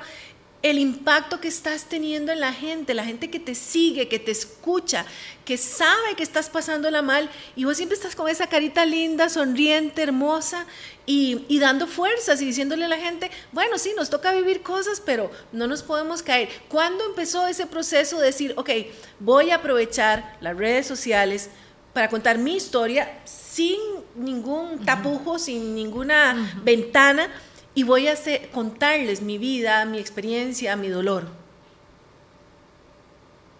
el 0.62 0.78
impacto 0.78 1.40
que 1.40 1.48
estás 1.48 1.84
teniendo 1.84 2.32
en 2.32 2.40
la 2.40 2.52
gente, 2.52 2.92
la 2.92 3.04
gente 3.04 3.30
que 3.30 3.40
te 3.40 3.54
sigue, 3.54 4.08
que 4.08 4.18
te 4.18 4.30
escucha, 4.30 5.06
que 5.46 5.56
sabe 5.56 6.14
que 6.16 6.22
estás 6.22 6.50
pasándola 6.50 7.00
mal 7.00 7.30
y 7.56 7.64
vos 7.64 7.78
siempre 7.78 7.96
estás 7.96 8.14
con 8.14 8.28
esa 8.28 8.46
carita 8.46 8.84
linda, 8.84 9.30
sonriente, 9.30 10.02
hermosa 10.02 10.66
y, 11.06 11.58
dando 11.58 11.86
fuerzas 11.86 12.42
y 12.42 12.44
diciéndole 12.44 12.84
a 12.84 12.88
la 12.88 12.98
gente, 12.98 13.30
bueno, 13.52 13.78
sí, 13.78 13.94
nos 13.96 14.10
toca 14.10 14.32
vivir 14.32 14.62
cosas, 14.62 15.02
pero 15.04 15.30
no 15.50 15.66
nos 15.66 15.82
podemos 15.82 16.22
caer. 16.22 16.50
¿Cuándo 16.68 17.06
empezó 17.06 17.46
ese 17.46 17.66
proceso 17.66 18.18
de 18.18 18.26
decir, 18.26 18.52
ok, 18.56 18.70
voy 19.18 19.50
a 19.50 19.56
aprovechar 19.56 20.36
las 20.40 20.56
redes 20.56 20.86
sociales 20.86 21.48
para 21.94 22.08
contar 22.08 22.38
mi 22.38 22.54
historia 22.54 23.18
sin 23.24 23.78
ningún 24.14 24.84
tapujo, 24.84 25.38
sin 25.38 25.74
ninguna 25.74 26.60
ventana? 26.62 27.30
Y 27.74 27.82
voy 27.84 28.08
a 28.08 28.14
contarles 28.52 29.22
mi 29.22 29.38
vida, 29.38 29.84
mi 29.84 29.98
experiencia, 29.98 30.76
mi 30.76 30.88
dolor? 30.88 31.28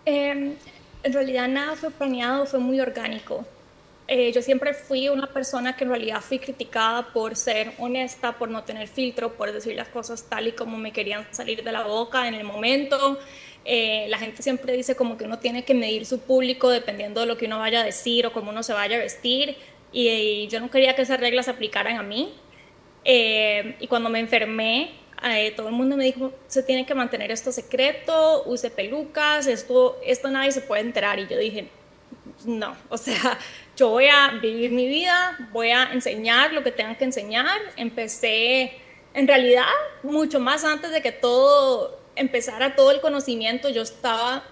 Em, 0.05 0.55
en 1.03 1.13
realidad 1.13 1.49
nada 1.49 1.77
fue 1.77 1.91
planeado, 1.91 2.47
fue 2.47 2.59
muy 2.59 2.81
orgánico. 2.81 3.45
Eh, 4.09 4.33
yo 4.33 4.43
siempre 4.43 4.75
fui 4.75 5.09
una 5.09 5.29
persona 5.29 5.77
que 5.77 5.85
en 5.85 5.91
realidad 5.91 6.21
fui 6.21 6.41
criticada 6.41 7.13
por 7.13 7.37
ser 7.37 7.73
honesta, 7.79 8.37
por 8.37 8.51
no 8.51 8.65
tener 8.65 8.89
filtro, 8.89 9.35
por 9.35 9.53
decir 9.53 9.77
las 9.77 9.87
cosas 9.87 10.25
tal 10.29 10.49
y 10.49 10.53
como 10.53 10.77
me 10.77 10.93
querían 10.93 11.25
salir 11.31 11.63
de 11.63 11.71
la 11.71 11.85
boca 11.85 12.27
en 12.27 12.35
el 12.35 12.43
momento. 12.43 13.21
Eh, 13.65 14.07
la 14.09 14.19
gente 14.19 14.43
siempre 14.43 14.73
dice 14.73 14.97
como 14.97 15.17
que 15.17 15.25
uno 15.25 15.39
tiene 15.39 15.65
que 15.65 15.75
medir 15.75 16.07
su 16.07 16.19
público 16.19 16.71
dependiendo 16.71 17.21
de 17.21 17.27
lo 17.27 17.37
que 17.37 17.47
uno 17.47 17.61
vaya 17.61 17.83
a 17.83 17.85
decir 17.85 18.27
o 18.27 18.33
cómo 18.33 18.51
uno 18.51 18.65
se 18.65 18.73
vaya 18.73 18.97
a 18.97 18.99
vestir. 18.99 19.57
y 19.93 20.47
yo 20.49 20.61
no 20.61 20.71
quería 20.71 20.95
que 20.95 21.03
esas 21.03 21.19
reglas 21.21 21.47
se 21.47 21.53
aplicaran 21.53 21.97
a 21.97 22.03
mí. 22.03 22.35
Eh, 23.05 23.77
y 23.81 23.87
cuando 23.87 24.11
me 24.11 24.21
enfermé, 24.21 25.01
eh, 25.23 25.53
todo 25.55 25.69
el 25.69 25.75
mundo 25.75 25.97
me 25.97 26.05
dijo, 26.05 26.33
se 26.47 26.63
tiene 26.63 26.87
que 26.87 26.95
mantener 26.95 27.31
esto 27.31 27.53
secreto, 27.53 28.43
use 28.47 28.71
pelucas, 28.71 29.47
esto, 29.47 29.99
esto 30.05 30.31
nadie 30.31 30.53
se 30.53 30.63
puede 30.63 30.83
enterar. 30.83 31.19
Y 31.19 31.27
yo 31.27 31.37
dije, 31.37 31.69
no, 32.45 32.77
o 32.89 32.97
sea, 32.97 33.39
yo 33.77 33.91
voy 33.91 34.07
a 34.07 34.39
vivir 34.41 34.71
mi 34.71 34.87
vida, 34.89 35.37
voy 35.53 35.71
a 35.71 35.93
enseñar 35.93 36.53
lo 36.53 36.63
que 36.63 36.73
tengan 36.73 36.97
que 36.97 37.05
enseñar. 37.05 37.59
Empecé, 37.77 38.73
en 39.15 39.29
realidad, 39.29 39.65
mucho 40.03 40.41
más 40.41 40.65
antes 40.65 40.91
de 40.91 41.03
que 41.03 41.13
todo 41.13 42.01
empezara, 42.17 42.75
todo 42.77 42.91
el 42.91 43.01
conocimiento, 43.01 43.69
yo 43.69 43.83
estaba 43.83 44.45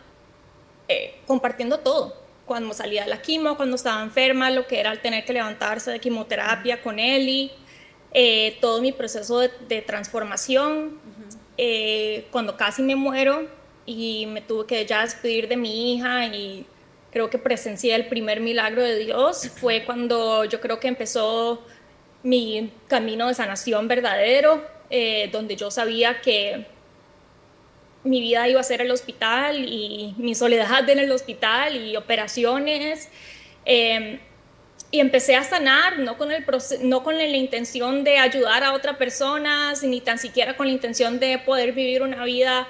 eh, 0.88 1.21
compartiendo 1.26 1.78
todo. 1.81 2.17
Cuando 2.47 2.73
salía 2.73 3.02
de 3.02 3.11
la 3.11 3.21
quimo, 3.21 3.57
cuando 3.57 3.76
estaba 3.76 4.02
enferma, 4.02 4.50
lo 4.50 4.67
que 4.67 4.81
era 4.81 4.90
el 4.90 5.00
tener 5.00 5.25
que 5.25 5.35
levantarse 5.35 5.90
de 5.90 5.99
quimioterapia 5.99 6.81
con 6.83 6.99
Eli. 6.99 7.52
Eh, 8.12 8.56
todo 8.60 8.80
mi 8.80 8.92
proceso 8.92 9.38
de, 9.40 9.82
transformación, 9.82 10.98
eh, 11.58 12.26
cuando 12.30 12.56
casi 12.56 12.82
me 12.82 12.96
muero 12.96 13.46
y 13.84 14.26
me 14.26 14.40
tuve 14.40 14.66
que 14.66 14.86
ya 14.86 15.02
despedir 15.02 15.48
de 15.48 15.56
mi 15.56 15.94
hija 15.94 16.26
y 16.26 16.66
creo 17.10 17.28
que 17.28 17.38
presencié 17.38 17.94
el 17.94 18.06
primer 18.06 18.40
milagro 18.40 18.82
de 18.82 18.98
Dios, 18.98 19.50
fue 19.56 19.84
cuando 19.84 20.44
yo 20.44 20.60
creo 20.60 20.80
que 20.80 20.88
empezó 20.88 21.62
mi 22.22 22.72
camino 22.86 23.28
de 23.28 23.34
sanación 23.34 23.88
verdadero, 23.88 24.64
eh, 24.90 25.28
donde 25.30 25.56
yo 25.56 25.70
sabía 25.70 26.20
que 26.20 26.66
mi 28.04 28.20
vida 28.20 28.48
iba 28.48 28.60
a 28.60 28.64
ser 28.64 28.80
el 28.80 28.90
hospital 28.90 29.64
y 29.68 30.14
mi 30.16 30.34
soledad 30.34 30.88
en 30.88 30.98
el 30.98 31.12
hospital 31.12 31.76
y 31.76 31.96
operaciones 31.96 33.08
y 34.90 35.00
empecé 35.00 35.37
a 35.37 35.45
sanar, 35.45 35.99
no 35.99 36.16
con, 36.16 36.33
el 36.33 36.45
no 36.83 37.02
con 37.02 37.18
la 37.18 37.25
intención 37.25 38.04
de 38.04 38.18
ayudar 38.18 38.64
a 38.64 38.73
otra 38.73 38.97
persona, 38.97 39.75
ni 39.83 40.00
tan 40.00 40.18
siquiera 40.18 40.57
con 40.57 40.66
la 40.66 40.73
intención 40.73 41.21
de 41.21 41.38
poder 41.38 41.73
vivir 41.73 42.02
una 42.02 42.25
vida 42.25 42.66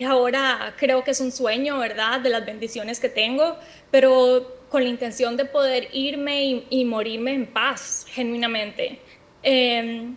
y 0.00 0.04
ahora 0.04 0.74
creo 0.78 1.04
que 1.04 1.10
es 1.10 1.20
un 1.20 1.30
sueño, 1.30 1.78
¿verdad? 1.78 2.20
De 2.20 2.30
las 2.30 2.44
bendiciones 2.46 2.98
que 2.98 3.10
tengo, 3.10 3.58
pero 3.90 4.56
con 4.70 4.82
la 4.82 4.88
intención 4.88 5.36
de 5.36 5.44
poder 5.44 5.88
irme 5.92 6.64
y, 6.70 6.84
morirme 6.86 7.34
en 7.34 7.46
paz, 7.46 8.06
genuinamente. 8.08 8.98
Em, 9.42 10.16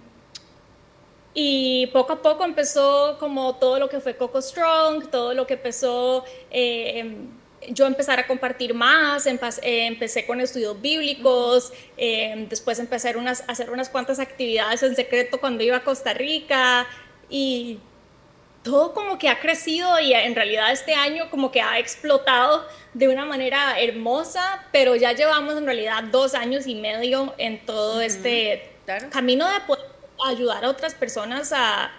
y 1.33 1.87
poco 1.87 2.13
a 2.13 2.21
poco 2.21 2.45
empezó 2.45 3.17
como 3.19 3.55
todo 3.57 3.77
lo 3.77 3.89
que 3.89 3.99
fue 3.99 4.15
Coco 4.15 4.41
Strong, 4.41 5.11
todo 5.11 5.33
lo 5.33 5.45
que 5.45 5.55
empezó... 5.55 6.23
Eh, 6.49 7.27
yo 7.69 7.85
empezar 7.85 8.19
a 8.19 8.27
compartir 8.27 8.73
más, 8.73 9.25
eh, 9.25 9.37
empecé 9.85 10.25
con 10.25 10.41
estudios 10.41 10.79
bíblicos, 10.81 11.73
eh, 11.97 12.45
después 12.49 12.79
empecé 12.79 13.09
a 13.09 13.31
hacer 13.47 13.69
unas, 13.69 13.89
cuantas 13.89 14.19
actividades 14.19 14.83
en 14.83 14.95
secreto 14.95 15.39
cuando 15.39 15.63
iba 15.63 15.77
a 15.77 15.83
Costa 15.83 16.13
Rica 16.13 16.87
y 17.29 17.79
todo 18.63 18.93
como 18.93 19.17
que 19.17 19.29
ha 19.29 19.39
crecido 19.39 19.99
y 19.99 20.13
en 20.13 20.35
realidad 20.35 20.71
este 20.71 20.93
año 20.93 21.29
como 21.29 21.51
que 21.51 21.61
ha 21.61 21.79
explotado 21.79 22.65
de 22.93 23.07
una 23.07 23.25
manera 23.25 23.79
hermosa, 23.79 24.65
pero 24.71 24.95
ya 24.95 25.11
llevamos 25.11 25.57
en 25.57 25.65
realidad 25.65 26.03
dos 26.11 26.33
años 26.33 26.65
y 26.67 26.75
medio 26.75 27.33
en 27.37 27.65
todo 27.65 28.01
este 28.01 28.71
camino 29.11 29.49
de 29.49 29.59
poder 29.61 29.85
ayudar 30.25 30.63
a 30.63 30.69
otras 30.69 30.93
personas 30.93 31.51
a, 31.51 31.91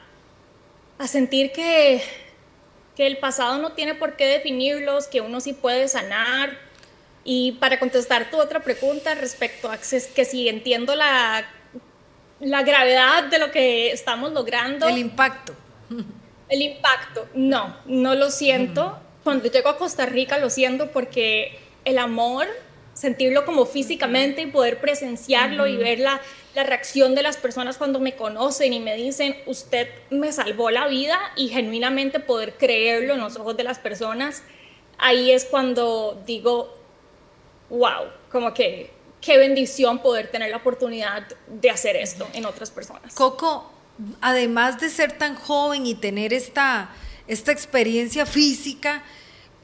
a 0.98 1.06
sentir 1.06 1.52
que 1.52 2.02
que 2.96 3.06
el 3.06 3.18
pasado 3.18 3.58
no 3.58 3.72
tiene 3.72 3.94
por 3.94 4.16
qué 4.16 4.26
definirlos, 4.26 5.06
que 5.06 5.20
uno 5.20 5.40
sí 5.40 5.52
puede 5.52 5.88
sanar. 5.88 6.58
Y 7.24 7.52
para 7.52 7.78
contestar 7.78 8.30
tu 8.30 8.38
otra 8.38 8.60
pregunta 8.60 9.14
respecto 9.14 9.70
a 9.70 9.78
que 9.78 10.24
si 10.24 10.48
entiendo 10.48 10.94
la, 10.94 11.44
la 12.40 12.62
gravedad 12.62 13.24
de 13.24 13.38
lo 13.38 13.50
que 13.50 13.90
estamos 13.90 14.32
logrando. 14.32 14.86
El 14.88 14.98
impacto. 14.98 15.54
El 16.48 16.62
impacto, 16.62 17.26
no, 17.34 17.76
no 17.86 18.14
lo 18.14 18.30
siento. 18.30 18.98
Cuando 19.22 19.50
llego 19.50 19.70
a 19.70 19.78
Costa 19.78 20.06
Rica 20.06 20.38
lo 20.38 20.50
siento 20.50 20.90
porque 20.90 21.58
el 21.84 21.98
amor 21.98 22.46
sentirlo 22.94 23.44
como 23.44 23.66
físicamente 23.66 24.42
y 24.42 24.46
poder 24.46 24.80
presenciarlo 24.80 25.66
y 25.66 25.76
ver 25.76 25.98
la, 25.98 26.20
la, 26.54 26.62
reacción 26.62 27.14
de 27.14 27.22
las 27.22 27.36
personas 27.36 27.76
cuando 27.76 28.00
me 28.00 28.14
conocen 28.16 28.72
y 28.72 28.80
me 28.80 28.96
dicen, 28.96 29.36
usted 29.46 29.88
me 30.10 30.32
salvó 30.32 30.70
la 30.70 30.86
vida 30.86 31.18
y 31.36 31.48
genuinamente 31.48 32.20
poder 32.20 32.54
creerlo 32.54 33.14
en 33.14 33.20
los 33.20 33.36
ojos 33.36 33.56
de 33.56 33.64
las 33.64 33.78
personas, 33.78 34.42
ahí 34.98 35.30
es 35.30 35.44
cuando 35.44 36.22
digo, 36.26 36.74
wow, 37.68 38.08
como 38.30 38.54
que 38.54 38.90
qué 39.20 39.38
bendición 39.38 40.00
poder 40.00 40.30
tener 40.30 40.50
la 40.50 40.58
oportunidad 40.58 41.26
de 41.48 41.70
hacer 41.70 41.96
esto 41.96 42.28
en 42.34 42.44
otras 42.44 42.70
personas. 42.70 43.14
Coco, 43.14 43.70
además 44.20 44.80
de 44.80 44.90
ser 44.90 45.12
tan 45.12 45.34
joven 45.34 45.86
y 45.86 45.94
tener 45.94 46.32
esta, 46.32 46.90
esta 47.26 47.50
experiencia 47.50 48.26
física, 48.26 49.02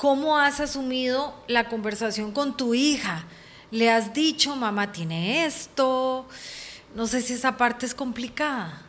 ¿Cómo 0.00 0.38
has 0.38 0.60
asumido 0.60 1.34
la 1.46 1.68
conversación 1.68 2.32
con 2.32 2.56
tu 2.56 2.72
hija? 2.72 3.26
¿Le 3.70 3.90
has 3.90 4.14
dicho, 4.14 4.56
mamá 4.56 4.92
tiene 4.92 5.44
esto? 5.44 6.26
No 6.94 7.06
sé 7.06 7.20
si 7.20 7.34
esa 7.34 7.58
parte 7.58 7.84
es 7.84 7.94
complicada. 7.94 8.80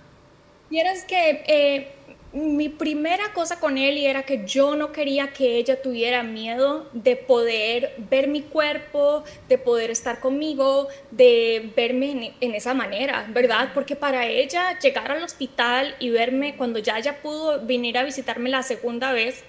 Vieras 0.70 1.04
que 1.04 1.44
eh, 1.48 1.92
mi 2.32 2.70
primera 2.70 3.34
cosa 3.34 3.60
con 3.60 3.78
él 3.78 3.98
era 3.98 4.24
que 4.24 4.46
yo 4.46 4.78
no 4.78 4.94
quería 4.94 5.34
que 5.34 5.58
ella 5.58 5.82
tuviera 5.82 6.24
miedo 6.24 6.90
de 6.94 7.18
poder 7.18 7.94
ver 8.10 8.30
mi 8.30 8.42
cuerpo, 8.44 9.26
de 9.50 9.58
poder 9.58 9.92
estar 9.92 10.22
conmigo, 10.22 10.88
de 11.12 11.74
verme 11.76 12.36
en, 12.40 12.56
esa 12.56 12.74
manera, 12.74 13.28
¿verdad? 13.34 13.72
Porque 13.74 13.98
para 13.98 14.28
ella 14.28 14.80
llegar 14.80 15.12
al 15.12 15.24
hospital 15.24 15.94
y 16.00 16.10
verme 16.10 16.56
cuando 16.56 16.80
ya 16.80 16.98
ella 16.98 17.22
pudo 17.22 17.66
venir 17.66 17.98
a 17.98 18.04
visitarme 18.04 18.50
la 18.50 18.64
segunda 18.64 19.12
vez, 19.12 19.44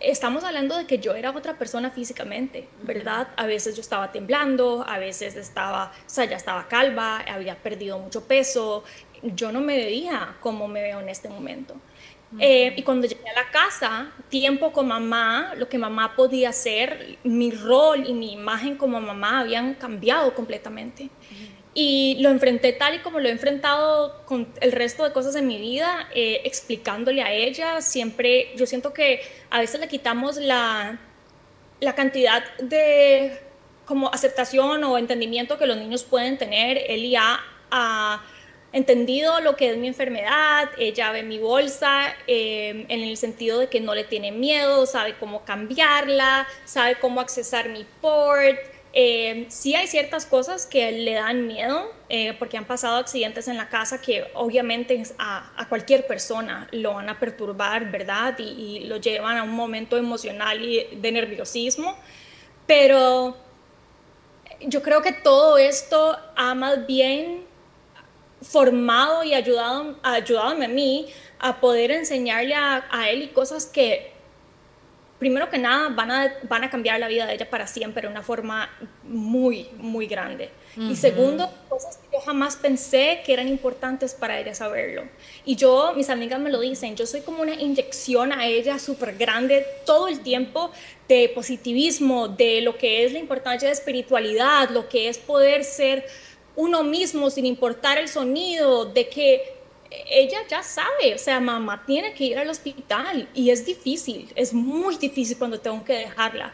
estamos 0.00 0.44
hablando 0.44 0.76
de 0.76 0.86
que 0.86 0.98
yo 0.98 1.14
era 1.14 1.30
otra 1.30 1.58
persona 1.58 1.90
físicamente, 1.90 2.68
¿verdad? 2.82 3.28
A 3.36 3.46
veces 3.46 3.74
yo 3.74 3.80
estaba 3.80 4.12
temblando, 4.12 4.84
a 4.86 4.98
veces 4.98 5.36
estaba, 5.36 5.92
o 6.06 6.10
sea, 6.10 6.24
ya 6.24 6.36
estaba 6.36 6.68
calva, 6.68 7.18
había 7.18 7.56
perdido 7.56 7.98
mucho 7.98 8.24
peso, 8.26 8.84
yo 9.22 9.52
no 9.52 9.60
me 9.60 9.76
veía 9.76 10.36
como 10.40 10.68
me 10.68 10.82
veo 10.82 11.00
en 11.00 11.08
este 11.08 11.28
momento. 11.28 11.74
Eh, 12.38 12.74
y 12.76 12.82
cuando 12.82 13.06
llegué 13.06 13.26
a 13.30 13.42
la 13.42 13.50
casa, 13.50 14.12
tiempo 14.28 14.70
con 14.70 14.86
mamá, 14.86 15.54
lo 15.56 15.66
que 15.68 15.78
mamá 15.78 16.14
podía 16.14 16.50
hacer, 16.50 17.16
mi 17.24 17.50
rol 17.50 18.06
y 18.06 18.12
mi 18.12 18.34
imagen 18.34 18.76
como 18.76 19.00
mamá 19.00 19.40
habían 19.40 19.74
cambiado 19.74 20.34
completamente. 20.34 21.08
Y 21.80 22.16
lo 22.18 22.30
enfrenté 22.30 22.72
tal 22.72 22.96
y 22.96 22.98
como 22.98 23.20
lo 23.20 23.28
he 23.28 23.30
enfrentado 23.30 24.24
con 24.24 24.48
el 24.60 24.72
resto 24.72 25.04
de 25.04 25.12
cosas 25.12 25.36
en 25.36 25.46
mi 25.46 25.60
vida, 25.60 26.08
eh, 26.12 26.40
explicándole 26.42 27.22
a 27.22 27.32
ella. 27.32 27.80
Siempre, 27.82 28.50
yo 28.56 28.66
siento 28.66 28.92
que 28.92 29.20
a 29.48 29.60
veces 29.60 29.78
le 29.78 29.86
quitamos 29.86 30.38
la, 30.38 30.98
la 31.78 31.94
cantidad 31.94 32.42
de 32.56 33.38
como 33.84 34.08
aceptación 34.12 34.82
o 34.82 34.98
entendimiento 34.98 35.56
que 35.56 35.66
los 35.66 35.76
niños 35.76 36.02
pueden 36.02 36.36
tener. 36.36 36.82
Él 36.88 37.08
ya 37.08 37.38
ha 37.70 38.24
entendido 38.72 39.40
lo 39.40 39.54
que 39.54 39.70
es 39.70 39.76
mi 39.76 39.86
enfermedad, 39.86 40.70
ella 40.78 41.12
ve 41.12 41.22
mi 41.22 41.38
bolsa 41.38 42.12
eh, 42.26 42.86
en 42.88 43.00
el 43.02 43.16
sentido 43.16 43.60
de 43.60 43.68
que 43.68 43.80
no 43.80 43.94
le 43.94 44.02
tiene 44.02 44.32
miedo, 44.32 44.84
sabe 44.84 45.14
cómo 45.20 45.44
cambiarla, 45.44 46.48
sabe 46.64 46.96
cómo 46.96 47.20
accesar 47.20 47.68
mi 47.68 47.86
port. 48.00 48.58
Eh, 48.92 49.46
sí 49.50 49.74
hay 49.74 49.86
ciertas 49.86 50.24
cosas 50.24 50.64
que 50.66 50.90
le 50.90 51.12
dan 51.12 51.46
miedo 51.46 51.92
eh, 52.08 52.34
porque 52.38 52.56
han 52.56 52.64
pasado 52.64 52.96
accidentes 52.96 53.46
en 53.46 53.58
la 53.58 53.68
casa 53.68 54.00
que 54.00 54.24
obviamente 54.34 55.02
a, 55.18 55.66
cualquier 55.68 56.06
persona 56.06 56.66
lo 56.72 56.94
van 56.94 57.10
a 57.10 57.20
perturbar, 57.20 57.90
¿verdad? 57.90 58.38
Y, 58.38 58.84
lo 58.86 58.96
llevan 58.96 59.36
a 59.36 59.42
un 59.42 59.54
momento 59.54 59.96
emocional 59.98 60.64
y 60.64 60.96
de 60.96 61.12
nerviosismo. 61.12 61.96
Pero 62.66 63.36
yo 64.60 64.82
creo 64.82 65.02
que 65.02 65.12
todo 65.12 65.58
esto 65.58 66.18
ha 66.34 66.54
más 66.54 66.86
bien 66.86 67.46
formado 68.40 69.22
y 69.24 69.34
ayudado, 69.34 69.98
ayudado 70.02 70.62
a 70.62 70.68
mí 70.68 71.06
a 71.38 71.60
poder 71.60 71.90
enseñarle 71.90 72.54
a, 72.54 72.86
a 72.90 73.10
él 73.10 73.32
cosas 73.32 73.66
que 73.66 74.17
primero 75.18 75.50
que 75.50 75.58
nada, 75.58 75.88
van 75.88 76.10
a, 76.10 76.32
van 76.48 76.64
a 76.64 76.70
cambiar 76.70 77.00
la 77.00 77.08
vida 77.08 77.26
de 77.26 77.34
ella 77.34 77.50
para 77.50 77.66
siempre 77.66 78.02
de 78.02 78.08
una 78.08 78.22
forma 78.22 78.70
muy, 79.02 79.68
muy 79.76 80.06
grande. 80.06 80.50
Y 80.76 80.94
segundo, 80.94 81.50
cosas 81.68 81.96
que 81.96 82.16
yo 82.16 82.20
jamás 82.20 82.54
pensé 82.54 83.22
que 83.26 83.32
eran 83.32 83.48
importantes 83.48 84.14
para 84.14 84.38
ella 84.38 84.54
saberlo. 84.54 85.02
Y 85.44 85.56
yo, 85.56 85.92
mis 85.96 86.08
amigas 86.08 86.38
me 86.38 86.50
lo 86.50 86.60
dicen, 86.60 86.94
yo 86.94 87.04
soy 87.04 87.22
como 87.22 87.42
una 87.42 87.54
inyección 87.54 88.32
a 88.32 88.46
ella 88.46 88.78
súper 88.78 89.16
grande 89.16 89.66
todo 89.84 90.06
el 90.06 90.20
tiempo 90.20 90.70
de 91.08 91.32
positivismo, 91.34 92.28
de 92.28 92.60
lo 92.60 92.78
que 92.78 93.04
es 93.04 93.12
la 93.12 93.18
importancia 93.18 93.66
de 93.66 93.74
espiritualidad, 93.74 94.70
lo 94.70 94.88
que 94.88 95.08
es 95.08 95.18
poder 95.18 95.64
ser 95.64 96.06
uno 96.54 96.84
mismo 96.84 97.30
sin 97.30 97.46
importar 97.46 97.98
el 97.98 98.08
sonido, 98.08 98.84
de 98.84 99.08
que 99.08 99.57
ella 99.90 100.38
ya 100.48 100.62
sabe, 100.62 101.14
o 101.14 101.18
sea, 101.18 101.40
mamá 101.40 101.84
tiene 101.86 102.12
que 102.12 102.24
ir 102.24 102.38
al 102.38 102.48
hospital 102.48 103.28
y 103.34 103.50
es 103.50 103.64
difícil, 103.64 104.30
es 104.34 104.52
muy 104.52 104.96
difícil 104.96 105.38
cuando 105.38 105.60
tengo 105.60 105.84
que 105.84 105.94
dejarla. 105.94 106.52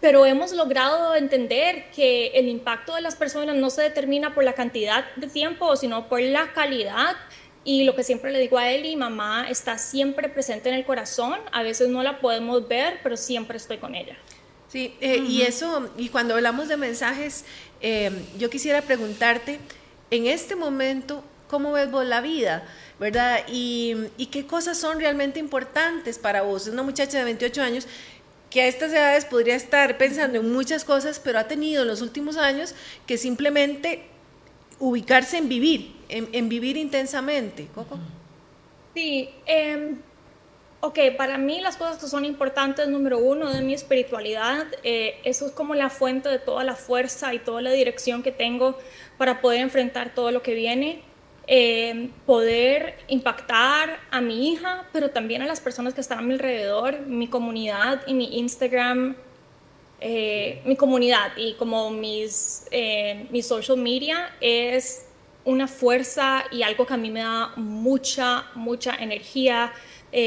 Pero 0.00 0.26
hemos 0.26 0.52
logrado 0.52 1.14
entender 1.14 1.90
que 1.94 2.26
el 2.28 2.48
impacto 2.48 2.94
de 2.94 3.00
las 3.00 3.16
personas 3.16 3.56
no 3.56 3.70
se 3.70 3.82
determina 3.82 4.34
por 4.34 4.44
la 4.44 4.52
cantidad 4.52 5.04
de 5.16 5.28
tiempo, 5.28 5.76
sino 5.76 6.08
por 6.08 6.20
la 6.20 6.52
calidad. 6.52 7.16
Y 7.64 7.84
lo 7.84 7.96
que 7.96 8.02
siempre 8.02 8.30
le 8.30 8.38
digo 8.38 8.58
a 8.58 8.70
él 8.70 8.84
y 8.84 8.96
mamá 8.96 9.48
está 9.48 9.78
siempre 9.78 10.28
presente 10.28 10.68
en 10.68 10.74
el 10.74 10.84
corazón. 10.84 11.40
A 11.52 11.62
veces 11.62 11.88
no 11.88 12.02
la 12.02 12.20
podemos 12.20 12.68
ver, 12.68 13.00
pero 13.02 13.16
siempre 13.16 13.56
estoy 13.56 13.78
con 13.78 13.94
ella. 13.94 14.18
Sí, 14.68 14.94
eh, 15.00 15.24
y 15.26 15.40
eso, 15.40 15.88
y 15.96 16.10
cuando 16.10 16.34
hablamos 16.34 16.68
de 16.68 16.76
mensajes, 16.76 17.46
eh, 17.80 18.10
yo 18.36 18.50
quisiera 18.50 18.82
preguntarte, 18.82 19.58
en 20.10 20.26
este 20.26 20.54
momento, 20.54 21.24
cómo 21.48 21.72
ves 21.72 21.90
vos 21.90 22.04
la 22.06 22.20
vida, 22.20 22.64
¿verdad? 22.98 23.40
Y, 23.48 24.10
qué 24.30 24.46
cosas 24.46 24.78
son 24.78 25.00
realmente 25.00 25.38
importantes 25.38 26.18
para 26.18 26.42
vos. 26.42 26.66
Es 26.66 26.72
una 26.72 26.82
muchacha 26.82 27.18
de 27.18 27.24
28 27.24 27.62
años 27.62 27.86
que 28.50 28.62
a 28.62 28.66
estas 28.66 28.92
edades 28.92 29.24
podría 29.24 29.56
estar 29.56 29.98
pensando 29.98 30.38
en 30.38 30.52
muchas 30.52 30.84
cosas, 30.84 31.20
pero 31.22 31.38
ha 31.38 31.48
tenido 31.48 31.82
en 31.82 31.88
los 31.88 32.02
últimos 32.02 32.36
años 32.36 32.74
que 33.06 33.18
simplemente 33.18 34.04
ubicarse 34.78 35.38
en 35.38 35.48
vivir, 35.48 35.94
en, 36.08 36.48
vivir 36.48 36.76
intensamente. 36.76 37.68
¿Coco? 37.74 37.98
Sí, 38.94 39.28
eh, 39.46 39.96
ok, 40.84 40.98
para 41.16 41.38
mí 41.38 41.60
las 41.60 41.76
cosas 41.76 41.98
que 41.98 42.06
son 42.06 42.24
importantes, 42.24 42.88
número 42.88 43.18
uno, 43.18 43.50
de 43.52 43.62
mi 43.62 43.72
espiritualidad, 43.72 44.66
eh, 44.82 45.18
eso 45.24 45.46
es 45.46 45.52
como 45.52 45.74
la 45.74 45.88
fuente 45.88 46.28
de 46.28 46.38
toda 46.38 46.62
la 46.62 46.76
fuerza 46.76 47.32
y 47.32 47.38
toda 47.38 47.62
la 47.62 47.72
dirección 47.72 48.22
que 48.22 48.32
tengo 48.32 48.78
para 49.16 49.40
poder 49.40 49.60
enfrentar 49.60 50.14
todo 50.14 50.30
lo 50.30 50.42
que 50.42 50.54
viene. 50.54 51.02
Eh, 51.46 52.08
poder 52.24 52.96
impactar 53.08 54.00
a 54.10 54.20
mi 54.22 54.50
hija, 54.50 54.88
pero 54.94 55.10
también 55.10 55.42
a 55.42 55.46
las 55.46 55.60
personas 55.60 55.92
que 55.92 56.00
están 56.00 56.20
a 56.20 56.22
mi 56.22 56.32
alrededor, 56.32 57.00
mi 57.00 57.28
comunidad 57.28 58.00
y 58.06 58.14
mi 58.14 58.38
Instagram, 58.38 59.14
eh, 60.00 60.62
mi 60.64 60.74
comunidad 60.74 61.36
y 61.36 61.52
como 61.54 61.90
mis, 61.90 62.66
eh, 62.70 63.28
social 63.42 63.76
media 63.76 64.34
es 64.40 65.06
una 65.44 65.68
fuerza 65.68 66.44
y 66.50 66.62
algo 66.62 66.86
que 66.86 66.94
a 66.94 66.96
mí 66.96 67.10
me 67.10 67.20
da 67.20 67.52
mucha, 67.56 68.46
mucha 68.54 68.94
energía, 68.94 69.72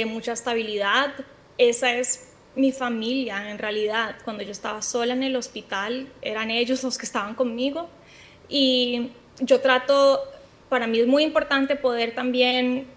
mucha 0.05 0.33
estabilidad. 0.33 1.13
Esa 1.57 1.95
es 1.95 2.33
mi 2.55 2.71
familia 2.71 3.49
en 3.49 3.57
realidad. 3.57 4.17
Cuando 4.23 4.43
yo 4.43 4.51
estaba 4.51 4.83
sola 4.83 5.13
en 5.13 5.23
el 5.23 5.35
hospital, 5.35 6.07
eran 6.21 6.51
ellos 6.51 6.83
los 6.83 6.97
que 6.99 7.05
estaban 7.07 7.33
conmigo 7.33 7.89
y 8.47 9.09
yo 9.39 9.59
trato 9.61 10.21
para 10.69 10.87
mí 10.87 10.99
es 10.99 11.07
muy 11.07 11.23
importante 11.23 11.75
poder 11.75 12.13
también 12.13 12.87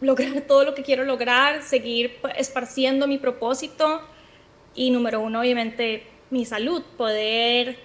lograr 0.00 0.40
todo 0.46 0.64
lo 0.64 0.74
que 0.74 0.82
quiero 0.82 1.04
lograr, 1.04 1.62
seguir 1.62 2.18
esparciendo 2.36 3.06
mi 3.06 3.18
propósito 3.18 4.02
y 4.74 4.90
número 4.90 5.20
uno, 5.20 5.40
obviamente, 5.40 6.06
mi 6.30 6.44
salud, 6.44 6.82
poder 6.96 7.78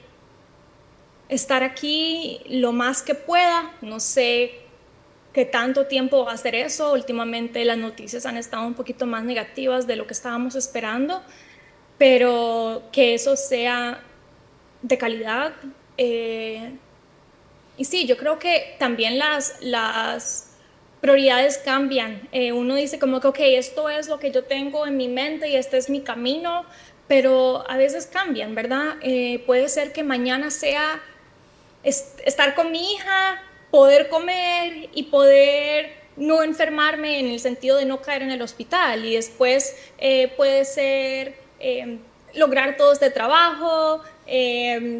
estar 1.30 1.64
aquí 1.64 2.42
lo 2.50 2.74
más 2.74 3.02
que 3.02 3.16
pueda. 3.16 3.74
No 3.82 4.00
sé 4.00 4.60
qué 5.32 5.46
tanto 5.46 5.88
tiempo 5.88 6.26
va 6.26 6.32
a 6.32 6.36
hacer 6.36 6.56
eso. 6.56 6.94
Últimamente 6.94 7.64
las 7.64 7.78
noticias 7.78 8.26
han 8.26 8.38
estado 8.38 8.68
un 8.68 8.74
poquito 8.74 9.06
más 9.06 9.24
negativas 9.24 9.88
de 9.88 9.96
lo 9.96 10.06
que 10.06 10.14
estábamos 10.14 10.56
esperando, 10.56 11.24
pero 11.98 12.84
que 12.92 13.14
eso 13.14 13.38
sea 13.38 14.04
de 14.82 14.98
calidad. 14.98 15.54
Eh, 15.98 16.74
y 17.82 17.86
sí, 17.86 18.06
yo 18.06 18.16
creo 18.16 18.38
que 18.38 18.76
también 18.78 19.18
las, 19.18 19.56
las 19.60 20.52
prioridades 21.02 21.58
cambian. 21.58 22.30
Eh, 22.32 22.52
uno 22.52 22.76
dice 22.76 23.00
como 23.00 23.20
que, 23.20 23.28
ok, 23.28 23.40
esto 23.40 23.90
es 23.90 24.08
lo 24.08 24.20
que 24.20 24.30
yo 24.30 24.44
tengo 24.44 24.86
en 24.86 24.98
mi 24.98 25.08
mente 25.08 25.50
y 25.50 25.56
este 25.56 25.80
es 25.80 25.90
mi 25.90 26.02
camino, 26.02 26.64
pero 27.08 27.68
a 27.68 27.78
veces 27.78 28.06
cambian, 28.06 28.54
¿verdad? 28.54 28.98
Eh, 29.02 29.44
puede 29.48 29.68
ser 29.68 29.94
que 29.94 30.04
mañana 30.04 30.52
sea 30.52 31.02
estar 31.82 32.54
con 32.54 32.72
mi 32.72 32.94
hija, 32.94 33.42
poder 33.72 34.10
comer 34.10 34.90
y 34.94 35.02
poder 35.06 35.92
no 36.18 36.44
enfermarme 36.44 37.20
en 37.20 37.30
el 37.30 37.40
sentido 37.40 37.78
de 37.78 37.86
no 37.86 38.00
caer 38.04 38.22
en 38.22 38.30
el 38.30 38.44
hospital 38.44 39.06
y 39.06 39.16
después 39.16 39.76
eh, 39.98 40.32
puede 40.38 40.66
ser 40.66 41.34
lograr 42.36 42.78
todo 42.78 42.94
este 42.94 43.10
trabajo, 43.10 44.04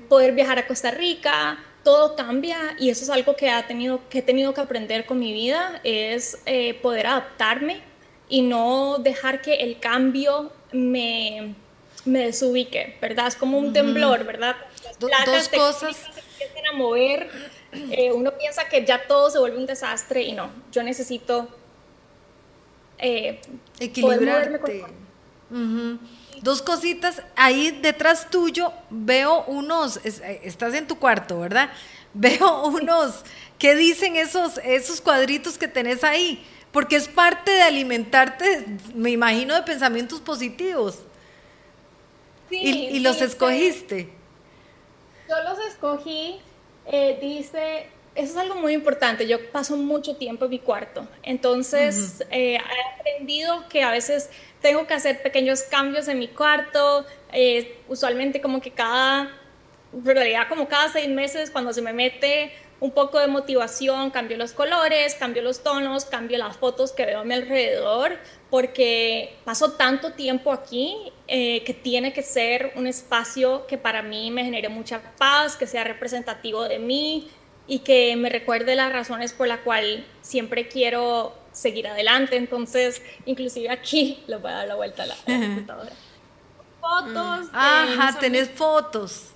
poder 0.10 0.32
viajar 0.34 0.58
a 0.58 0.66
Costa 0.66 0.90
Rica, 0.90 1.60
todo 1.84 2.16
cambia 2.16 2.76
y 2.80 2.90
eso 2.90 3.04
es 3.04 3.10
algo 3.10 3.36
que, 3.36 3.50
ha 3.50 3.68
tenido, 3.68 4.02
que 4.10 4.20
he 4.20 4.22
tenido 4.22 4.54
que 4.54 4.62
aprender 4.62 5.06
con 5.06 5.20
mi 5.20 5.34
vida, 5.34 5.80
es 5.84 6.40
eh, 6.46 6.76
poder 6.76 7.08
adaptarme 7.08 7.82
y 8.30 8.42
no 8.42 8.98
dejar 9.00 9.42
que 9.42 9.56
el 9.56 9.80
cambio 9.80 10.52
me, 10.72 11.56
me 12.06 12.26
desubique, 12.26 12.98
¿verdad? 13.02 13.28
Es 13.28 13.36
como 13.36 13.58
un 13.58 13.74
temblor, 13.74 14.24
¿verdad? 14.24 14.56
Las 15.00 15.26
Dos 15.26 15.50
cosas. 15.50 15.98
Se 15.98 16.46
empiezan 16.46 16.74
a 16.74 16.78
mover, 16.78 17.30
eh, 17.72 18.12
uno 18.12 18.32
piensa 18.38 18.68
que 18.68 18.86
ya 18.86 19.08
todo 19.08 19.30
se 19.30 19.40
vuelve 19.40 19.58
un 19.58 19.66
desastre 19.66 20.22
y 20.24 20.34
no, 20.34 20.50
yo 20.72 20.84
necesito 20.84 21.48
eh, 22.98 23.42
equilibrarte. 23.80 24.86
Dos 26.42 26.64
cositas, 26.64 27.22
ahí 27.36 27.70
detrás 27.70 28.30
tuyo 28.32 28.74
veo 28.90 29.44
unos, 29.46 29.98
eh, 30.04 30.42
estás 30.44 30.74
en 30.74 30.88
tu 30.88 30.98
cuarto, 30.98 31.40
¿verdad? 31.40 31.70
Veo 32.14 32.68
unos, 32.68 33.24
¿qué 33.58 33.74
dicen 33.74 34.18
esos, 34.18 34.58
esos 34.66 35.00
cuadritos 35.00 35.58
que 35.58 35.70
tenés 35.70 36.04
ahí? 36.04 36.46
Porque 36.74 36.98
es 36.98 37.08
parte 37.08 37.52
de 37.52 37.62
alimentarte, 37.62 38.66
me 38.94 39.12
imagino, 39.12 39.56
de 39.56 39.62
pensamientos 39.62 40.20
positivos. 40.20 41.00
Sí, 42.50 42.58
y, 42.58 43.00
los 43.00 43.22
escogiste. 43.22 44.10
Yo 45.30 45.36
los 45.44 45.58
escogí, 45.68 46.42
eh, 46.86 47.18
dice, 47.22 47.88
eso 48.16 48.34
es 48.34 48.38
algo 48.38 48.56
muy 48.56 48.74
importante. 48.74 49.28
Yo 49.28 49.52
paso 49.52 49.78
mucho 49.78 50.16
tiempo 50.16 50.46
en 50.46 50.52
mi 50.52 50.60
cuarto. 50.60 51.08
Entonces, 51.24 52.24
eh, 52.30 52.56
he 52.56 53.00
aprendido 53.00 53.68
que 53.70 53.84
a 53.84 53.92
veces 53.92 54.30
tengo 54.62 54.86
que 54.86 54.94
hacer 54.94 55.22
pequeños 55.22 55.64
cambios 55.64 56.08
en 56.08 56.20
mi 56.20 56.28
cuarto. 56.28 57.06
Eh, 57.32 57.78
usualmente 57.88 58.42
como 58.42 58.60
que 58.60 58.72
cada, 58.72 59.32
en 59.94 60.06
realidad 60.06 60.48
como 60.50 60.68
cada 60.68 60.90
seis 60.90 61.10
meses, 61.10 61.50
cuando 61.52 61.72
se 61.72 61.82
me 61.82 61.94
mete 61.94 62.52
un 62.82 62.92
poco 62.92 63.20
de 63.20 63.28
motivación, 63.28 64.10
cambio 64.10 64.38
los 64.38 64.54
colores, 64.54 65.14
cambio 65.14 65.44
los 65.44 65.62
tonos, 65.62 66.06
cambio 66.06 66.40
las 66.40 66.58
fotos 66.58 66.92
que 66.92 67.06
veo 67.06 67.20
a 67.20 67.24
mi 67.24 67.36
alrededor, 67.36 68.18
porque 68.50 69.36
paso 69.46 69.74
tanto 69.74 70.14
tiempo 70.14 70.52
aquí 70.52 71.14
eh, 71.28 71.64
que 71.64 71.76
tiene 71.76 72.12
que 72.12 72.24
ser 72.24 72.74
un 72.76 72.88
espacio 72.88 73.68
que 73.68 73.78
para 73.78 74.02
mí 74.02 74.32
me 74.32 74.44
genere 74.44 74.68
mucha 74.68 75.00
paz, 75.18 75.56
que 75.56 75.68
sea 75.68 75.84
representativo 75.84 76.64
de 76.64 76.80
mí 76.80 77.30
y 77.72 77.80
que 77.80 78.18
me 78.18 78.28
recuerde 78.28 78.76
las 78.76 78.92
razones 78.92 79.32
por 79.32 79.48
las 79.48 79.62
cuales 79.62 80.04
siempre 80.22 80.68
quiero 80.68 81.34
seguir 81.54 81.88
adelante. 81.88 82.36
Entonces, 82.36 83.02
inclusive 83.26 83.70
aquí 83.70 84.22
le 84.28 84.36
voy 84.36 84.52
a 84.52 84.56
dar 84.56 84.68
la 84.68 84.76
vuelta 84.76 85.04
a 85.04 85.06
la, 85.06 85.16
computadora. 85.16 85.92
Fotos. 86.82 87.48
Ajá, 87.54 88.20
tenés 88.20 88.50
fotos. 88.50 89.30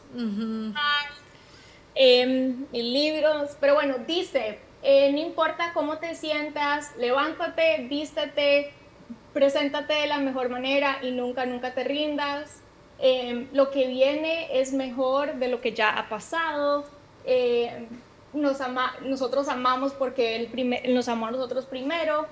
Em, 1.96 2.66
mis 2.74 2.84
libros, 2.84 3.52
pero 3.62 3.76
bueno, 3.76 4.00
dice, 4.06 4.60
eh, 4.84 5.14
no 5.14 5.20
importa 5.20 5.72
cómo 5.74 6.00
te 6.00 6.14
sientas, 6.14 6.92
levántate, 6.98 7.88
vístete, 7.90 8.74
preséntate 9.34 9.94
de 9.94 10.08
la 10.08 10.18
mejor 10.18 10.50
manera 10.50 10.98
y 11.02 11.12
nunca, 11.12 11.46
nunca 11.46 11.74
te 11.74 11.86
rindas. 11.86 12.60
Em, 13.00 13.48
lo 13.54 13.72
que 13.72 13.88
viene 13.88 14.60
es 14.60 14.74
mejor 14.74 15.36
de 15.36 15.48
lo 15.48 15.62
que 15.62 15.72
ya 15.72 15.98
ha 15.98 16.10
pasado. 16.10 16.84
Em, 17.24 17.88
nos 18.36 18.62
ama, 18.62 18.94
nosotros 19.02 19.48
amamos 19.48 19.94
porque 19.94 20.36
él, 20.36 20.48
primer, 20.48 20.88
nos 20.90 21.08
amó 21.08 21.28
a 21.28 21.32
nosotros 21.32 21.66
primero. 21.66 22.28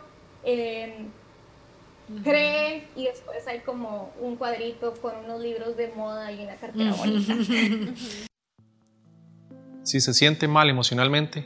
Cree 2.23 2.87
y 2.95 3.05
después 3.05 3.47
hay 3.47 3.61
como 3.61 4.11
un 4.19 4.35
cuadrito 4.35 4.93
con 5.01 5.15
unos 5.23 5.41
libros 5.41 5.77
de 5.77 5.87
moda 5.89 6.31
y 6.31 6.43
una 6.43 6.55
cartera 6.55 6.93
bonita. 6.93 7.33
Si 9.83 9.99
se 9.99 10.13
siente 10.13 10.47
mal 10.47 10.69
emocionalmente, 10.69 11.45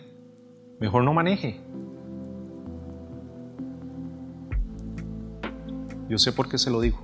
mejor 0.80 1.04
no 1.04 1.12
maneje. 1.12 1.60
Yo 6.08 6.20
sé 6.20 6.32
por 6.32 6.48
qué 6.48 6.60
se 6.60 6.70
lo 6.70 6.80
digo. 6.80 7.02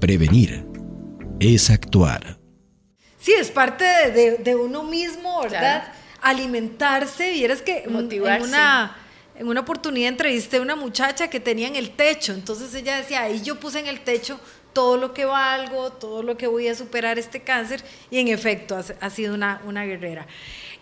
Prevenir 0.00 0.66
es 1.38 1.68
actuar. 1.70 2.41
Sí, 3.22 3.32
es 3.32 3.52
parte 3.52 3.84
de, 3.84 4.56
uno 4.56 4.82
mismo, 4.82 5.42
¿verdad? 5.42 5.92
Alimentarse. 6.20 7.32
Y 7.34 7.44
eres 7.44 7.62
que 7.62 7.84
Motivarse. 7.88 8.44
En 8.44 8.48
una, 8.48 8.96
en 9.36 9.46
una 9.46 9.60
oportunidad 9.60 10.08
entrevisté 10.08 10.56
a 10.56 10.60
una 10.60 10.74
muchacha 10.74 11.30
que 11.30 11.38
tenía 11.38 11.68
en 11.68 11.76
el 11.76 11.92
techo. 11.92 12.32
Entonces 12.32 12.74
ella 12.74 12.96
decía, 12.96 13.22
ahí 13.22 13.40
yo 13.40 13.60
puse 13.60 13.78
en 13.78 13.86
el 13.86 14.00
techo 14.00 14.40
todo 14.72 14.96
lo 14.96 15.14
que 15.14 15.24
valgo, 15.24 15.92
todo 15.92 16.24
lo 16.24 16.36
que 16.36 16.48
voy 16.48 16.66
a 16.66 16.74
superar 16.74 17.16
este 17.16 17.42
cáncer 17.42 17.84
y 18.10 18.18
en 18.18 18.26
efecto 18.26 18.76
ha, 19.00 19.10
sido 19.10 19.34
una, 19.34 19.62
una 19.66 19.84
guerrera. 19.84 20.26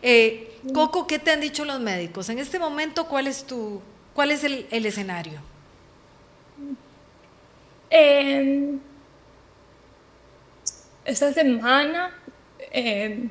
Eh, 0.00 0.56
Coco, 0.72 1.06
¿qué 1.06 1.18
te 1.18 1.32
han 1.32 1.42
dicho 1.42 1.66
los 1.66 1.78
médicos? 1.78 2.30
En 2.30 2.38
este 2.38 2.58
momento, 2.58 3.06
¿cuál 3.06 3.26
es, 3.26 3.44
tu, 3.44 3.82
cuál 4.14 4.30
es 4.30 4.44
el, 4.44 4.66
el 4.70 4.86
escenario? 4.86 5.42
Eh, 7.90 8.78
esta 11.04 11.32
semana 11.32 12.14
eh, 12.70 13.28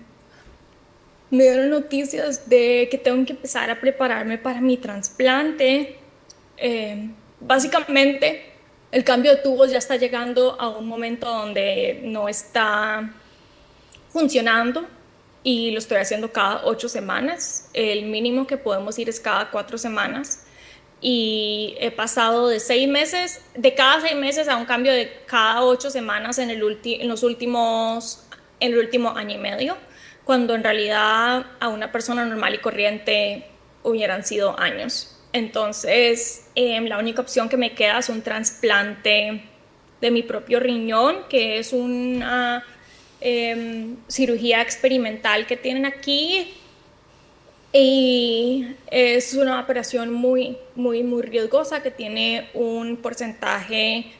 me 1.32 1.43
dieron 1.43 1.69
noticias 1.69 2.49
de 2.49 2.88
que 2.89 2.97
tengo 2.97 3.25
que 3.25 3.34
empezar 3.34 3.69
a 3.69 3.80
prepararme 3.80 4.38
para 4.38 4.62
mi 4.62 4.78
trasplante. 4.78 5.97
Eh, 6.58 7.10
básicamente, 7.39 8.52
el 8.91 9.04
cambio 9.04 9.36
de 9.36 9.38
tubos 9.38 9.71
ya 9.71 9.78
está 9.78 9.95
llegando 9.95 10.60
a 10.60 10.69
un 10.69 10.88
momento 10.88 11.30
donde 11.30 12.02
no 12.04 12.28
está 12.28 13.13
funcionando 14.10 14.88
y 15.43 15.71
lo 15.71 15.80
estoy 15.80 15.97
haciendo 15.97 16.32
cada 16.32 16.65
ocho 16.65 16.89
semanas. 16.89 17.69
El 17.73 18.06
mínimo 18.06 18.47
que 18.47 18.58
podemos 18.58 18.97
ir 18.97 19.10
es 19.10 19.19
cada 19.19 19.52
cuatro 19.52 19.78
semanas. 19.78 20.45
Y 21.02 21.78
he 21.80 21.91
pasado 21.91 22.49
de 22.49 22.60
seis 22.60 22.88
meses, 22.89 23.41
de 23.56 23.73
cada 23.73 24.02
seis 24.02 24.15
meses 24.15 24.49
a 24.49 24.58
un 24.58 24.65
cambio 24.65 24.91
de 24.91 25.21
cada 25.28 25.63
ocho 25.63 25.89
semanas 25.89 26.39
en, 26.39 26.49
el 26.49 26.80
en 26.84 27.08
los 27.08 27.23
últimos, 27.23 28.25
en 28.60 28.74
el 28.74 28.80
último 28.80 29.15
año 29.15 29.36
y 29.36 29.38
medio, 29.39 29.78
cuando 30.24 30.56
en 30.56 30.63
realidad 30.63 31.45
a 31.60 31.67
una 31.69 31.91
persona 31.91 32.26
normal 32.26 32.56
y 32.56 32.58
corriente 32.60 33.45
hubieran 33.84 34.24
sido 34.24 34.60
años. 34.60 35.15
Entonces, 35.34 36.48
em, 36.56 36.86
la 36.86 36.98
única 36.98 37.22
opción 37.22 37.50
que 37.50 37.58
me 37.58 37.74
queda 37.74 38.00
es 38.00 38.10
un 38.10 38.22
trasplante 38.22 39.43
de 40.02 40.12
mi 40.12 40.24
propio 40.24 40.60
riñón, 40.60 41.17
que 41.30 41.60
es 41.60 41.74
una 41.74 42.63
em, 43.22 43.98
cirugía 44.08 44.62
experimental 44.62 45.45
que 45.45 45.58
tienen 45.58 45.86
aquí. 45.86 46.54
Y 47.74 48.65
es 48.89 49.34
una 49.34 49.60
operación 49.60 50.12
muy, 50.12 50.58
muy, 50.76 51.04
muy 51.04 51.22
riesgosa 51.22 51.84
que 51.84 51.91
tiene 51.91 52.50
un 52.54 52.98
porcentaje 52.98 54.13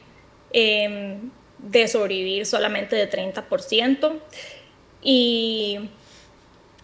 em, 0.52 1.30
de 1.62 1.88
sobrevivir 1.88 2.46
solamente 2.46 2.96
de 2.96 3.10
30%. 3.10 4.18
Y 5.02 5.90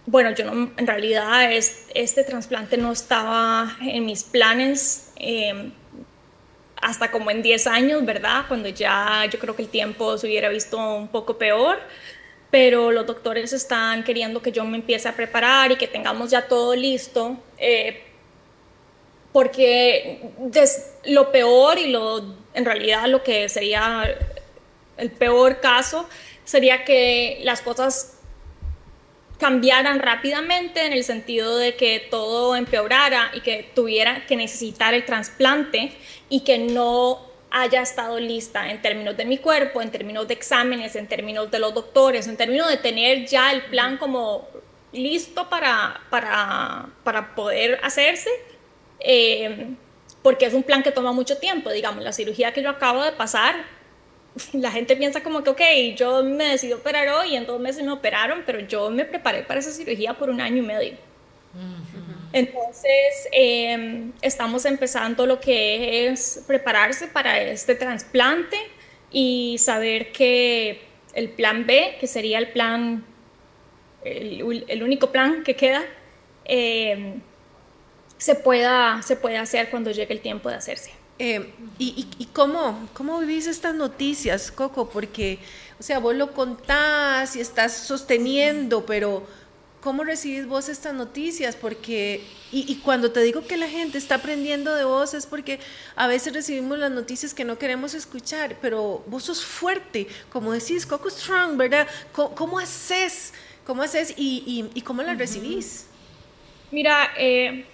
bueno, 0.07 0.31
yo 0.35 0.45
no, 0.45 0.71
en 0.77 0.87
realidad 0.87 1.53
es, 1.53 1.89
este 1.95 2.25
trasplante 2.25 2.77
no 2.77 2.93
estaba 2.93 3.77
en 3.81 4.07
mis 4.07 4.23
planes 4.23 5.13
em, 5.17 5.73
hasta 6.81 7.11
como 7.11 7.31
en 7.31 7.43
10 7.43 7.67
años, 7.67 8.05
¿verdad? 8.05 8.45
Cuando 8.49 8.69
ya 8.69 9.27
yo 9.31 9.39
creo 9.39 9.57
que 9.57 9.63
el 9.63 9.69
tiempo 9.69 10.17
se 10.19 10.27
hubiera 10.27 10.49
visto 10.49 10.79
un 10.79 11.09
poco 11.09 11.39
peor, 11.39 11.81
pero 12.51 12.93
los 12.93 13.07
doctores 13.07 13.53
están 13.53 14.05
queriendo 14.05 14.41
que 14.41 14.53
yo 14.53 14.65
me 14.65 14.77
empiece 14.77 15.09
a 15.09 15.17
preparar 15.17 15.73
y 15.73 15.77
que 15.77 15.89
tengamos 15.89 16.31
ya 16.31 16.47
todo 16.47 16.75
listo, 16.77 17.37
eh, 17.59 18.03
porque 19.33 20.31
lo 21.05 21.31
peor 21.33 21.79
y 21.79 21.89
lo, 21.89 22.37
en 22.55 22.65
realidad 22.65 23.07
lo 23.09 23.23
que 23.23 23.49
sería 23.49 24.05
el 24.97 25.11
peor 25.11 25.61
caso 25.61 26.09
sería 26.45 26.85
que 26.85 27.41
las 27.43 27.61
cosas 27.61 28.17
cambiaran 29.39 29.99
rápidamente 29.99 30.87
en 30.87 30.93
el 30.93 31.05
sentido 31.05 31.59
de 31.59 31.77
que 31.77 32.07
todo 32.11 32.57
empeorara 32.57 33.31
y 33.35 33.41
que 33.41 33.71
tuviera 33.75 34.27
que 34.27 34.37
necesitar 34.37 34.95
el 34.95 35.05
trasplante 35.05 35.93
y 36.29 36.41
que 36.41 36.59
no 36.59 37.21
haya 37.51 37.83
estado 37.83 38.19
lista 38.19 38.71
en 38.71 38.81
términos 38.83 39.17
de 39.17 39.25
mi 39.25 39.39
cuerpo, 39.39 39.83
en 39.83 39.91
términos 39.91 40.27
de 40.27 40.35
exámenes, 40.35 40.97
en 40.97 41.07
términos 41.07 41.51
de 41.51 41.59
los 41.59 41.75
doctores, 41.75 42.27
en 42.29 42.37
términos 42.37 42.69
de 42.69 42.77
tener 42.77 43.27
ya 43.27 43.53
el 43.53 43.63
plan 43.67 43.99
como 43.99 44.49
listo 44.93 45.49
para, 45.49 46.01
para, 46.11 46.89
para 47.05 47.35
poder 47.35 47.79
hacerse, 47.83 48.31
eh, 49.01 49.75
porque 50.23 50.47
es 50.47 50.55
un 50.55 50.63
plan 50.63 50.83
que 50.83 50.91
toma 50.91 51.13
mucho 51.13 51.39
tiempo, 51.39 51.71
digamos, 51.71 52.03
la 52.03 52.13
cirugía 52.13 52.53
que 52.53 52.63
yo 52.63 52.71
acabo 52.71 53.03
de 53.03 53.13
pasar 53.13 53.76
la 54.53 54.71
gente 54.71 54.97
piensa 54.97 55.23
como 55.23 55.43
que, 55.43 55.51
ok, 55.51 55.61
yo 55.97 56.23
me 56.23 56.45
decidí 56.45 56.73
operar 56.73 57.09
hoy 57.09 57.33
y 57.33 57.37
en 57.37 57.47
dos 57.47 57.61
meses 57.61 57.85
me 57.85 57.93
operaron, 57.93 58.43
pero 58.45 58.61
yo 58.61 58.91
me 58.91 59.05
preparé 59.05 59.43
para 59.43 59.61
esa 59.61 59.71
cirugía 59.71 60.15
por 60.15 60.31
un 60.31 60.41
año 60.41 60.59
y 60.59 60.67
medio. 60.67 60.95
Entonces, 62.33 63.29
em, 63.33 64.13
estamos 64.21 64.67
empezando 64.67 65.25
lo 65.27 65.41
que 65.41 66.09
es 66.09 66.45
prepararse 66.47 67.09
para 67.09 67.41
este 67.41 67.75
trasplante 67.75 68.59
y 69.11 69.57
saber 69.59 70.13
que 70.13 70.83
el 71.15 71.31
plan 71.31 71.65
B, 71.67 71.97
que 71.99 72.07
sería 72.07 72.39
el 72.39 72.49
plan, 72.49 73.05
el, 74.05 74.83
único 74.83 75.11
plan 75.13 75.43
que 75.45 75.57
queda, 75.57 75.83
em, 76.45 77.23
se, 78.19 78.35
pueda, 78.35 79.01
se 79.03 79.17
puede 79.17 79.39
hacer 79.39 79.71
cuando 79.71 79.91
llegue 79.91 80.13
el 80.13 80.21
tiempo 80.21 80.51
de 80.51 80.57
hacerse. 80.57 81.06
Eh, 81.19 81.55
y, 81.79 82.07
y, 82.19 82.27
cómo, 82.27 82.89
cómo 82.93 83.19
vivís 83.21 83.47
estas 83.47 83.75
noticias, 83.75 84.53
Coco? 84.53 84.91
Porque, 84.91 85.39
o 85.81 85.83
sea, 85.83 85.99
vos 85.99 86.15
lo 86.15 86.33
contás 86.33 87.37
y 87.37 87.41
estás 87.41 87.73
sosteniendo, 87.75 88.85
pero 88.85 89.27
¿cómo 89.81 90.05
recibís 90.05 90.47
vos 90.47 90.69
estas 90.69 90.93
noticias? 90.93 91.57
Porque, 91.57 92.23
y, 92.53 92.71
y, 92.71 92.77
cuando 92.77 93.13
te 93.13 93.21
digo 93.23 93.47
que 93.47 93.57
la 93.57 93.69
gente 93.69 93.97
está 93.97 94.17
aprendiendo 94.17 94.75
de 94.75 94.85
vos 94.85 95.15
es 95.15 95.27
porque 95.27 95.59
a 95.95 96.07
veces 96.07 96.35
recibimos 96.35 96.79
las 96.79 96.91
noticias 96.91 97.33
que 97.33 97.45
no 97.45 97.59
queremos 97.59 97.95
escuchar, 97.95 98.57
pero 98.61 99.03
vos 99.07 99.25
sos 99.25 99.43
fuerte, 99.43 100.09
como 100.31 100.53
decís, 100.53 100.85
Coco 100.85 101.09
Strong, 101.09 101.57
¿verdad? 101.57 101.87
¿Cómo, 102.13 102.59
haces? 102.59 103.33
¿Cómo 103.65 103.83
haces 103.83 104.13
y, 104.19 104.69
y 104.75 104.83
cómo 104.83 105.03
las 105.03 105.17
recibís? 105.17 105.87
Mira, 106.71 107.13
eh, 107.17 107.65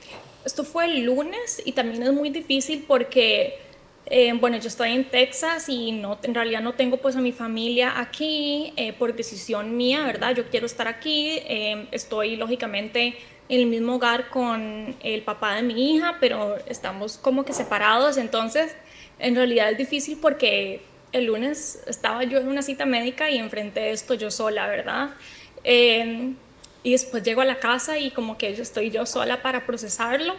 esto 0.44 0.64
fue 0.64 0.86
el 0.86 1.04
lunes 1.04 1.62
y 1.64 1.72
también 1.72 2.02
es 2.02 2.12
muy 2.12 2.30
difícil 2.30 2.84
porque 2.86 3.58
Eh, 4.06 4.32
bueno, 4.34 4.58
yo 4.58 4.66
estoy 4.68 4.90
en 4.92 5.08
Texas 5.10 5.68
y 5.68 5.92
no, 5.92 6.18
en 6.24 6.34
realidad 6.34 6.60
no 6.60 6.74
tengo 6.74 6.96
pues 6.98 7.14
a 7.16 7.20
mi 7.20 7.32
familia 7.32 8.00
aquí 8.00 8.72
eh, 8.76 8.92
por 8.92 9.14
decisión 9.14 9.76
mía, 9.76 10.04
¿verdad? 10.04 10.34
Yo 10.34 10.50
quiero 10.50 10.66
estar 10.66 10.88
aquí, 10.88 11.38
eh, 11.46 11.86
estoy 11.92 12.36
lógicamente 12.36 13.16
en 13.48 13.60
el 13.60 13.66
mismo 13.66 13.94
hogar 13.96 14.28
con 14.28 14.96
el 15.00 15.22
papá 15.22 15.54
de 15.54 15.62
mi 15.62 15.94
hija, 15.94 16.16
pero 16.20 16.56
estamos 16.66 17.16
como 17.16 17.44
que 17.44 17.52
separados, 17.52 18.16
entonces 18.16 18.74
en 19.20 19.36
realidad 19.36 19.70
es 19.70 19.78
difícil 19.78 20.18
porque 20.20 20.82
el 21.12 21.26
lunes 21.26 21.82
estaba 21.86 22.24
yo 22.24 22.38
en 22.38 22.48
una 22.48 22.62
cita 22.62 22.84
médica 22.86 23.30
y 23.30 23.38
enfrenté 23.38 23.92
esto 23.92 24.14
yo 24.14 24.30
sola, 24.30 24.66
¿verdad? 24.66 25.10
Y 26.82 26.92
después 26.92 27.22
llego 27.22 27.40
a 27.40 27.44
la 27.44 27.58
casa 27.58 27.98
y 27.98 28.10
como 28.10 28.38
que 28.38 28.50
estoy 28.50 28.90
yo 28.90 29.06
sola 29.06 29.42
para 29.42 29.66
procesarlo 29.66 30.34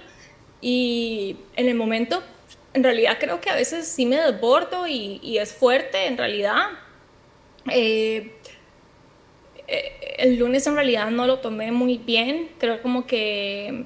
y 0.62 1.38
en 1.56 1.68
el 1.68 1.76
momento 1.76 2.24
en 2.74 2.84
realidad 2.84 3.18
creo 3.20 3.40
que 3.40 3.50
a 3.50 3.56
veces 3.56 3.88
sí 3.88 4.06
me 4.06 4.18
desbordo 4.18 4.88
y, 4.88 5.38
es 5.38 5.54
fuerte, 5.54 6.08
en 6.08 6.18
realidad. 6.18 6.70
Eh, 7.70 8.32
eh, 9.68 10.16
el 10.18 10.38
lunes 10.38 10.66
en 10.68 10.76
realidad 10.76 11.10
no 11.12 11.28
lo 11.28 11.40
tomé 11.40 11.72
muy 11.72 11.98
bien, 11.98 12.50
creo 12.58 12.82
como 12.82 13.06
que 13.06 13.86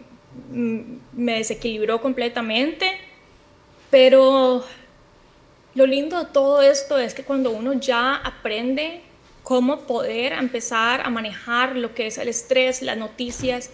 mm, 0.49 0.81
me 1.13 1.33
desequilibró 1.35 2.01
completamente, 2.01 2.97
pero 3.91 4.63
lo 5.75 5.85
lindo 5.85 6.23
de 6.23 6.31
todo 6.31 6.61
esto 6.61 6.97
es 6.97 7.13
que 7.13 7.23
cuando 7.23 7.51
uno 7.51 7.73
ya 7.73 8.15
aprende 8.15 9.01
cómo 9.47 9.87
poder 9.87 10.33
empezar 10.33 10.99
a 10.99 11.09
manejar 11.09 11.77
lo 11.77 11.93
que 11.95 12.07
es 12.07 12.17
el 12.17 12.27
estrés, 12.27 12.81
las 12.81 12.97
noticias 12.97 13.69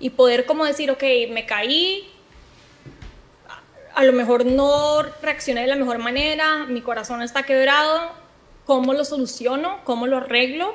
y 0.00 0.08
poder 0.08 0.46
como 0.46 0.64
decir, 0.64 0.90
ok, 0.90 1.02
me 1.28 1.44
caí, 1.44 2.10
a 3.94 4.04
lo 4.04 4.14
mejor 4.14 4.46
no 4.46 5.02
reaccioné 5.20 5.60
de 5.60 5.66
la 5.66 5.76
mejor 5.76 5.98
manera, 5.98 6.64
mi 6.64 6.80
corazón 6.80 7.20
está 7.20 7.42
quebrado, 7.42 8.10
¿cómo 8.64 8.94
lo 8.94 9.04
soluciono? 9.04 9.80
¿Cómo 9.84 10.06
lo 10.06 10.16
arreglo? 10.16 10.74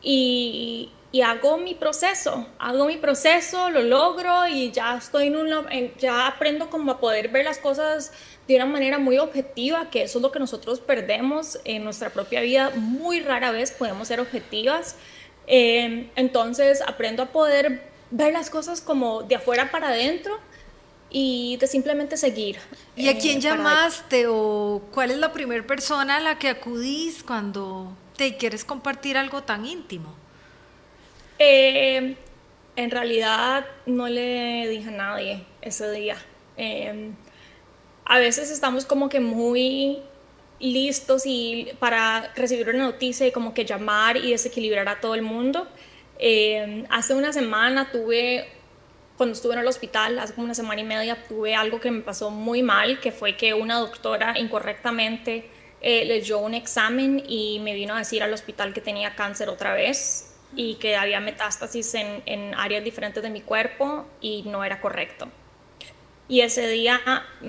Y, 0.00 0.90
hago 1.22 1.58
mi 1.58 1.74
proceso, 1.74 2.46
hago 2.58 2.86
mi 2.86 2.96
proceso, 2.96 3.68
lo 3.68 3.82
logro 3.82 4.48
y 4.48 4.72
ya 4.72 4.96
estoy 4.96 5.26
en 5.26 5.36
un, 5.36 5.50
ya 5.98 6.26
aprendo 6.26 6.70
como 6.70 6.92
a 6.92 7.00
poder 7.00 7.28
ver 7.28 7.44
las 7.44 7.58
cosas 7.58 8.14
de 8.46 8.56
una 8.56 8.66
manera 8.66 8.98
muy 8.98 9.18
objetiva, 9.18 9.90
que 9.90 10.02
eso 10.02 10.18
es 10.18 10.22
lo 10.22 10.30
que 10.30 10.38
nosotros 10.38 10.80
perdemos 10.80 11.58
en 11.64 11.84
nuestra 11.84 12.10
propia 12.10 12.40
vida, 12.40 12.70
muy 12.76 13.20
rara 13.20 13.50
vez 13.50 13.72
podemos 13.72 14.08
ser 14.08 14.20
objetivas. 14.20 14.96
Eh, 15.46 16.10
entonces 16.16 16.82
aprendo 16.86 17.22
a 17.22 17.26
poder 17.26 17.82
ver 18.10 18.32
las 18.32 18.50
cosas 18.50 18.80
como 18.80 19.22
de 19.22 19.36
afuera 19.36 19.70
para 19.70 19.88
adentro 19.88 20.38
y 21.10 21.56
de 21.56 21.66
simplemente 21.66 22.16
seguir. 22.16 22.58
¿Y 22.96 23.08
a 23.08 23.12
eh, 23.12 23.18
quién 23.18 23.40
llamaste 23.40 24.26
o 24.28 24.82
cuál 24.92 25.10
es 25.10 25.18
la 25.18 25.32
primera 25.32 25.66
persona 25.66 26.16
a 26.16 26.20
la 26.20 26.38
que 26.38 26.48
acudís 26.48 27.22
cuando 27.22 27.96
te 28.16 28.36
quieres 28.36 28.64
compartir 28.64 29.16
algo 29.16 29.42
tan 29.42 29.64
íntimo? 29.64 30.14
Eh, 31.38 32.16
en 32.76 32.90
realidad 32.90 33.66
no 33.86 34.08
le 34.08 34.68
dije 34.68 34.88
a 34.88 34.92
nadie 34.92 35.44
ese 35.62 35.90
día. 35.90 36.16
A 38.04 38.18
veces 38.18 38.50
estamos 38.50 38.84
como 38.84 39.08
que 39.08 39.20
muy 39.20 40.02
listos 40.60 41.22
y 41.26 41.68
para 41.78 42.32
recibir 42.34 42.68
una 42.68 42.84
noticia 42.84 43.26
y 43.26 43.32
como 43.32 43.54
que 43.54 43.64
llamar 43.64 44.16
y 44.16 44.30
desequilibrar 44.30 44.88
a 44.88 45.00
todo 45.00 45.14
el 45.14 45.22
mundo. 45.22 45.66
Em, 46.18 46.84
hace 46.90 47.14
una 47.14 47.32
semana 47.32 47.90
tuve 47.90 48.48
cuando 49.16 49.34
estuve 49.34 49.54
en 49.54 49.60
el 49.60 49.66
hospital, 49.66 50.18
hace 50.18 50.34
como 50.34 50.46
una 50.46 50.54
semana 50.54 50.80
y 50.80 50.84
media, 50.84 51.24
tuve 51.28 51.54
algo 51.54 51.80
que 51.80 51.90
me 51.90 52.00
pasó 52.00 52.30
muy 52.30 52.62
mal, 52.62 52.98
que 53.00 53.12
fue 53.12 53.36
que 53.36 53.54
una 53.54 53.78
doctora 53.78 54.38
incorrectamente 54.38 55.48
eh, 55.80 56.04
leyó 56.04 56.38
un 56.38 56.54
examen 56.54 57.22
y 57.28 57.60
me 57.60 57.74
vino 57.74 57.94
a 57.94 57.98
decir 57.98 58.22
al 58.22 58.32
hospital 58.32 58.72
que 58.72 58.80
tenía 58.80 59.14
cáncer 59.14 59.48
otra 59.48 59.72
vez 59.74 60.34
y 60.56 60.76
que 60.76 60.96
había 60.96 61.20
metástasis 61.20 61.94
en, 61.94 62.22
en 62.26 62.54
áreas 62.54 62.82
diferentes 62.82 63.22
de 63.22 63.30
mi 63.30 63.40
cuerpo 63.40 64.04
y 64.20 64.42
no 64.44 64.64
era 64.64 64.80
correcto. 64.80 65.28
Y 66.26 66.40
ese 66.40 66.66
día, 66.68 67.00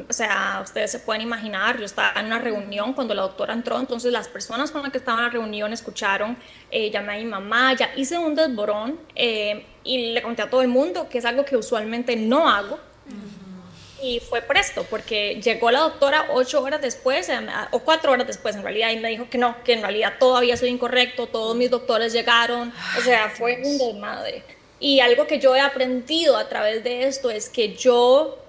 o 0.10 0.12
sea, 0.12 0.60
ustedes 0.62 0.92
se 0.92 1.00
pueden 1.00 1.22
imaginar, 1.22 1.80
yo 1.80 1.86
estaba 1.86 2.20
en 2.20 2.26
una 2.26 2.40
reunión 2.40 2.92
cuando 2.92 3.14
la 3.14 3.22
doctora 3.22 3.54
entró, 3.54 3.80
entonces 3.80 4.12
las 4.12 4.28
personas 4.28 4.70
con 4.70 4.82
las 4.82 4.92
que 4.92 4.98
estaban 4.98 5.20
en 5.22 5.26
la 5.28 5.32
reunión 5.32 5.72
escucharon, 5.72 6.38
eh, 6.70 6.92
llamé 6.92 7.14
a 7.14 7.18
mi 7.18 7.26
mamá, 7.26 7.74
ya 7.74 7.92
hice 7.96 8.18
un 8.18 8.36
desborón 8.36 9.00
eh, 9.16 9.66
y 9.86 10.12
le 10.12 10.22
conté 10.22 10.42
a 10.42 10.50
todo 10.50 10.62
el 10.62 10.68
mundo, 10.68 11.08
que 11.08 11.20
es 11.20 11.26
algo 11.26 11.46
que 11.46 11.56
usualmente 11.56 12.18
no 12.18 12.50
hago. 12.50 12.78
Y 14.04 14.20
fue 14.20 14.42
presto, 14.42 14.86
porque 14.90 15.42
llegó 15.42 15.72
la 15.72 15.80
doctora 15.80 16.28
ocho 16.34 16.62
horas 16.62 16.82
después, 16.82 17.30
eh, 17.30 17.40
o 17.72 17.80
cuatro 17.80 18.12
horas 18.12 18.28
después 18.28 18.58
en 18.58 18.64
realidad, 18.64 18.92
y 18.92 18.98
me 18.98 19.08
dijo 19.08 19.30
que 19.30 19.38
no, 19.38 19.56
que 19.64 19.72
en 19.72 19.84
realidad 19.84 20.16
todo 20.20 20.36
había 20.36 20.58
sido 20.58 20.68
incorrecto, 20.68 21.28
todos 21.28 21.56
mis 21.56 21.72
doctores 21.72 22.12
llegaron, 22.12 22.74
o 22.98 23.02
sea, 23.02 23.30
fue 23.30 23.62
un 23.64 23.78
desmadre. 23.78 24.44
Y 24.82 25.00
algo 25.00 25.26
que 25.26 25.40
yo 25.40 25.56
he 25.56 25.62
aprendido 25.62 26.36
a 26.36 26.50
través 26.50 26.84
de 26.84 27.08
esto 27.08 27.30
es 27.32 27.48
que 27.48 27.74
yo 27.74 28.45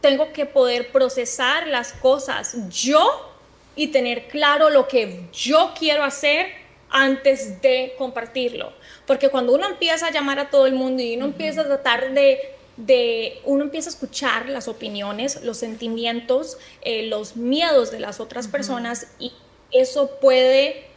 tengo 0.00 0.32
que 0.32 0.46
poder 0.46 0.92
procesar 0.92 1.66
las 1.66 1.92
cosas 1.92 2.56
yo 2.70 3.32
y 3.74 3.88
tener 3.88 4.28
claro 4.28 4.70
lo 4.70 4.88
que 4.88 5.28
yo 5.32 5.72
quiero 5.78 6.04
hacer 6.04 6.46
antes 6.90 7.60
de 7.62 7.94
compartirlo. 7.98 8.72
Porque 9.06 9.28
cuando 9.28 9.54
uno 9.54 9.66
empieza 9.66 10.06
a 10.06 10.10
llamar 10.10 10.38
a 10.38 10.50
todo 10.50 10.66
el 10.66 10.74
mundo 10.74 11.02
y 11.02 11.16
uno 11.16 11.26
empieza 11.26 11.60
a 11.60 11.64
tratar 11.64 12.12
de, 12.12 12.38
de, 12.76 13.40
uno 13.44 13.64
empieza 13.64 13.90
a 13.90 13.92
escuchar 13.92 14.48
las 14.48 14.68
opiniones, 14.68 15.42
los 15.44 15.58
sentimientos, 15.58 16.58
eh, 16.82 17.04
los 17.04 17.36
miedos 17.36 17.90
de 17.90 18.00
las 18.00 18.20
otras 18.20 18.48
personas 18.48 19.08
y 19.18 19.32
eso 19.70 20.18
puede 20.20 20.87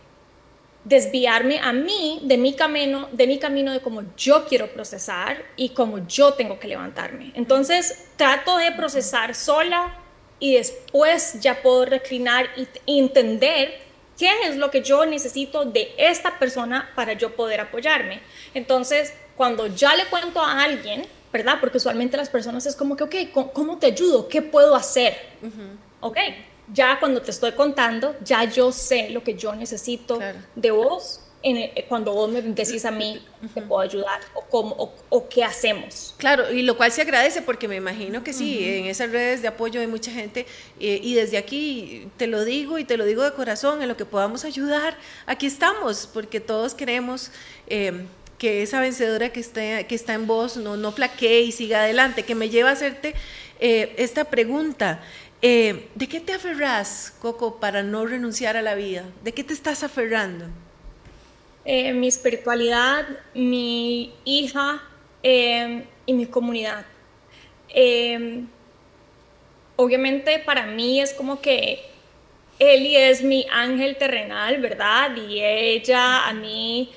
desviarme 0.83 1.59
a 1.59 1.73
mí 1.73 2.19
de 2.23 2.37
mi 2.37 2.53
camino, 2.53 3.07
de 3.11 3.27
mi 3.27 3.37
camino 3.37 3.71
de 3.71 3.81
cómo 3.81 4.03
yo 4.17 4.45
quiero 4.45 4.71
procesar 4.73 5.43
y 5.55 5.69
cómo 5.69 6.07
yo 6.07 6.33
tengo 6.33 6.59
que 6.59 6.67
levantarme. 6.67 7.31
Entonces, 7.35 8.09
trato 8.15 8.57
de 8.57 8.71
procesar 8.71 9.35
sola 9.35 9.97
y 10.39 10.55
después 10.55 11.39
ya 11.39 11.61
puedo 11.61 11.85
reclinar 11.85 12.49
y 12.85 12.99
entender 12.99 13.79
qué 14.17 14.29
es 14.47 14.57
lo 14.57 14.71
que 14.71 14.81
yo 14.81 15.05
necesito 15.05 15.65
de 15.65 15.93
esta 15.97 16.39
persona 16.39 16.89
para 16.95 17.13
yo 17.13 17.35
poder 17.35 17.59
apoyarme. 17.59 18.21
Entonces, 18.53 19.13
cuando 19.37 19.67
ya 19.67 19.95
le 19.95 20.05
cuento 20.05 20.41
a 20.41 20.63
alguien, 20.63 21.05
¿verdad? 21.31 21.57
Porque 21.59 21.77
usualmente 21.77 22.17
las 22.17 22.29
personas 22.29 22.65
es 22.65 22.75
como 22.75 22.95
que, 22.95 23.03
ok, 23.03 23.51
¿cómo 23.53 23.77
te 23.77 23.87
ayudo? 23.87 24.27
¿Qué 24.27 24.41
puedo 24.41 24.75
hacer? 24.75 25.15
Ok, 25.99 26.17
ya 26.73 26.99
cuando 26.99 27.21
te 27.21 27.31
estoy 27.31 27.51
contando, 27.53 28.15
ya 28.23 28.43
yo 28.45 28.71
sé 28.71 29.09
lo 29.09 29.23
que 29.23 29.35
yo 29.35 29.53
necesito 29.55 30.19
de 30.55 30.71
vos. 30.71 31.21
En 31.43 31.57
eh, 31.57 31.85
cuando 31.89 32.13
vos 32.13 32.29
me 32.29 32.39
decís 32.39 32.85
a 32.85 32.91
mí, 32.91 33.19
te 33.55 33.63
puedo 33.63 33.81
ayudar 33.81 34.21
o, 34.35 34.41
cómo, 34.41 34.93
o, 35.09 35.27
qué 35.27 35.43
hacemos. 35.43 36.13
Claro, 36.17 36.53
y 36.53 36.61
lo 36.61 36.77
cual 36.77 36.91
se 36.91 37.01
agradece 37.01 37.41
porque 37.41 37.67
me 37.67 37.77
imagino 37.77 38.23
que 38.23 38.31
sí, 38.31 38.63
en 38.63 38.85
esas 38.85 39.09
redes 39.09 39.41
de 39.41 39.47
apoyo 39.47 39.81
hay 39.81 39.87
mucha 39.87 40.11
gente 40.11 40.45
eh, 40.79 40.99
y 41.01 41.15
desde 41.15 41.39
aquí 41.39 42.07
te 42.17 42.27
lo 42.27 42.45
digo 42.45 42.77
y 42.77 42.83
te 42.83 42.95
lo 42.95 43.05
digo 43.05 43.23
de 43.23 43.33
corazón, 43.33 43.81
en 43.81 43.87
lo 43.87 43.97
que 43.97 44.05
podamos 44.05 44.45
ayudar, 44.45 44.95
aquí 45.25 45.47
estamos, 45.47 46.07
porque 46.13 46.39
todos 46.39 46.75
queremos 46.75 47.31
em, 47.65 48.05
que 48.37 48.61
esa 48.61 48.79
vencedora 48.79 49.29
que 49.29 49.39
está, 49.39 49.83
que 49.87 49.95
está 49.95 50.13
en 50.13 50.27
vos 50.27 50.57
no, 50.57 50.77
no 50.77 50.91
flaquee 50.91 51.41
y 51.41 51.51
siga 51.51 51.81
adelante, 51.81 52.21
que 52.21 52.35
me 52.35 52.49
lleva 52.49 52.69
a 52.69 52.73
hacerte 52.73 53.15
eh, 53.59 53.93
esta 53.97 54.25
pregunta. 54.25 55.01
Eh, 55.43 55.89
¿De 55.95 56.07
qué 56.07 56.19
te 56.19 56.33
aferras, 56.33 57.15
Coco, 57.19 57.59
para 57.59 57.81
no 57.81 58.05
renunciar 58.05 58.57
a 58.57 58.61
la 58.61 58.75
vida? 58.75 59.05
¿De 59.23 59.33
qué 59.33 59.43
te 59.43 59.53
estás 59.53 59.81
aferrando? 59.81 60.45
Eh, 61.65 61.93
mi 61.93 62.07
espiritualidad, 62.07 63.07
mi 63.33 64.13
hija 64.23 64.83
eh, 65.23 65.83
y 66.05 66.13
mi 66.13 66.27
comunidad. 66.27 66.85
obviamente 69.77 70.37
para 70.39 70.67
mí 70.67 71.01
es 71.01 71.13
como 71.13 71.41
que 71.41 71.79
Eli 72.59 72.95
es 72.95 73.23
mi 73.23 73.47
ángel 73.51 73.97
terrenal, 73.97 74.61
¿verdad? 74.61 75.15
Y 75.15 75.41
ella 75.41 76.27
a 76.27 76.33
mí 76.33 76.91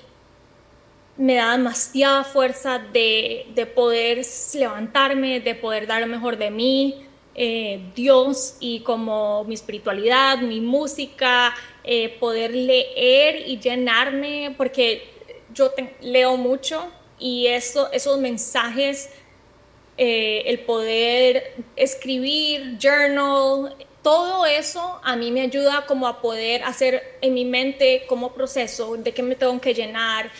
me 1.16 1.36
da 1.36 1.52
demasiada 1.52 2.24
fuerza 2.24 2.78
de, 2.78 3.46
de 3.54 3.64
poder 3.64 4.20
levantarme, 4.52 5.40
de 5.40 5.54
poder 5.54 5.86
dar 5.86 6.02
lo 6.02 6.06
mejor 6.08 6.36
de 6.36 6.50
mí, 6.50 7.06
eh, 7.34 7.90
Dios 7.94 8.56
y 8.60 8.80
como 8.80 9.44
mi 9.44 9.54
espiritualidad, 9.54 10.38
mi 10.38 10.60
música, 10.60 11.54
eh, 11.82 12.16
poder 12.20 12.54
leer 12.54 13.48
y 13.48 13.58
llenarme, 13.58 14.54
porque 14.56 15.02
yo 15.52 15.72
leo 16.00 16.36
mucho 16.36 16.86
y 17.18 17.46
eso, 17.48 17.90
esos 17.92 18.18
mensajes, 18.18 19.10
eh, 19.96 20.42
el 20.46 20.60
poder 20.60 21.54
escribir, 21.76 22.78
journal, 22.78 23.76
todo 24.02 24.46
eso 24.46 25.00
a 25.02 25.16
mí 25.16 25.30
me 25.30 25.40
ayuda 25.40 25.86
como 25.86 26.06
a 26.06 26.20
poder 26.20 26.62
hacer 26.62 27.18
en 27.20 27.34
mi 27.34 27.44
mente 27.44 28.04
como 28.06 28.32
proceso 28.32 28.96
de 28.96 29.12
qué 29.12 29.22
me 29.22 29.34
tengo 29.34 29.60
que 29.60 29.74
llenar, 29.74 30.30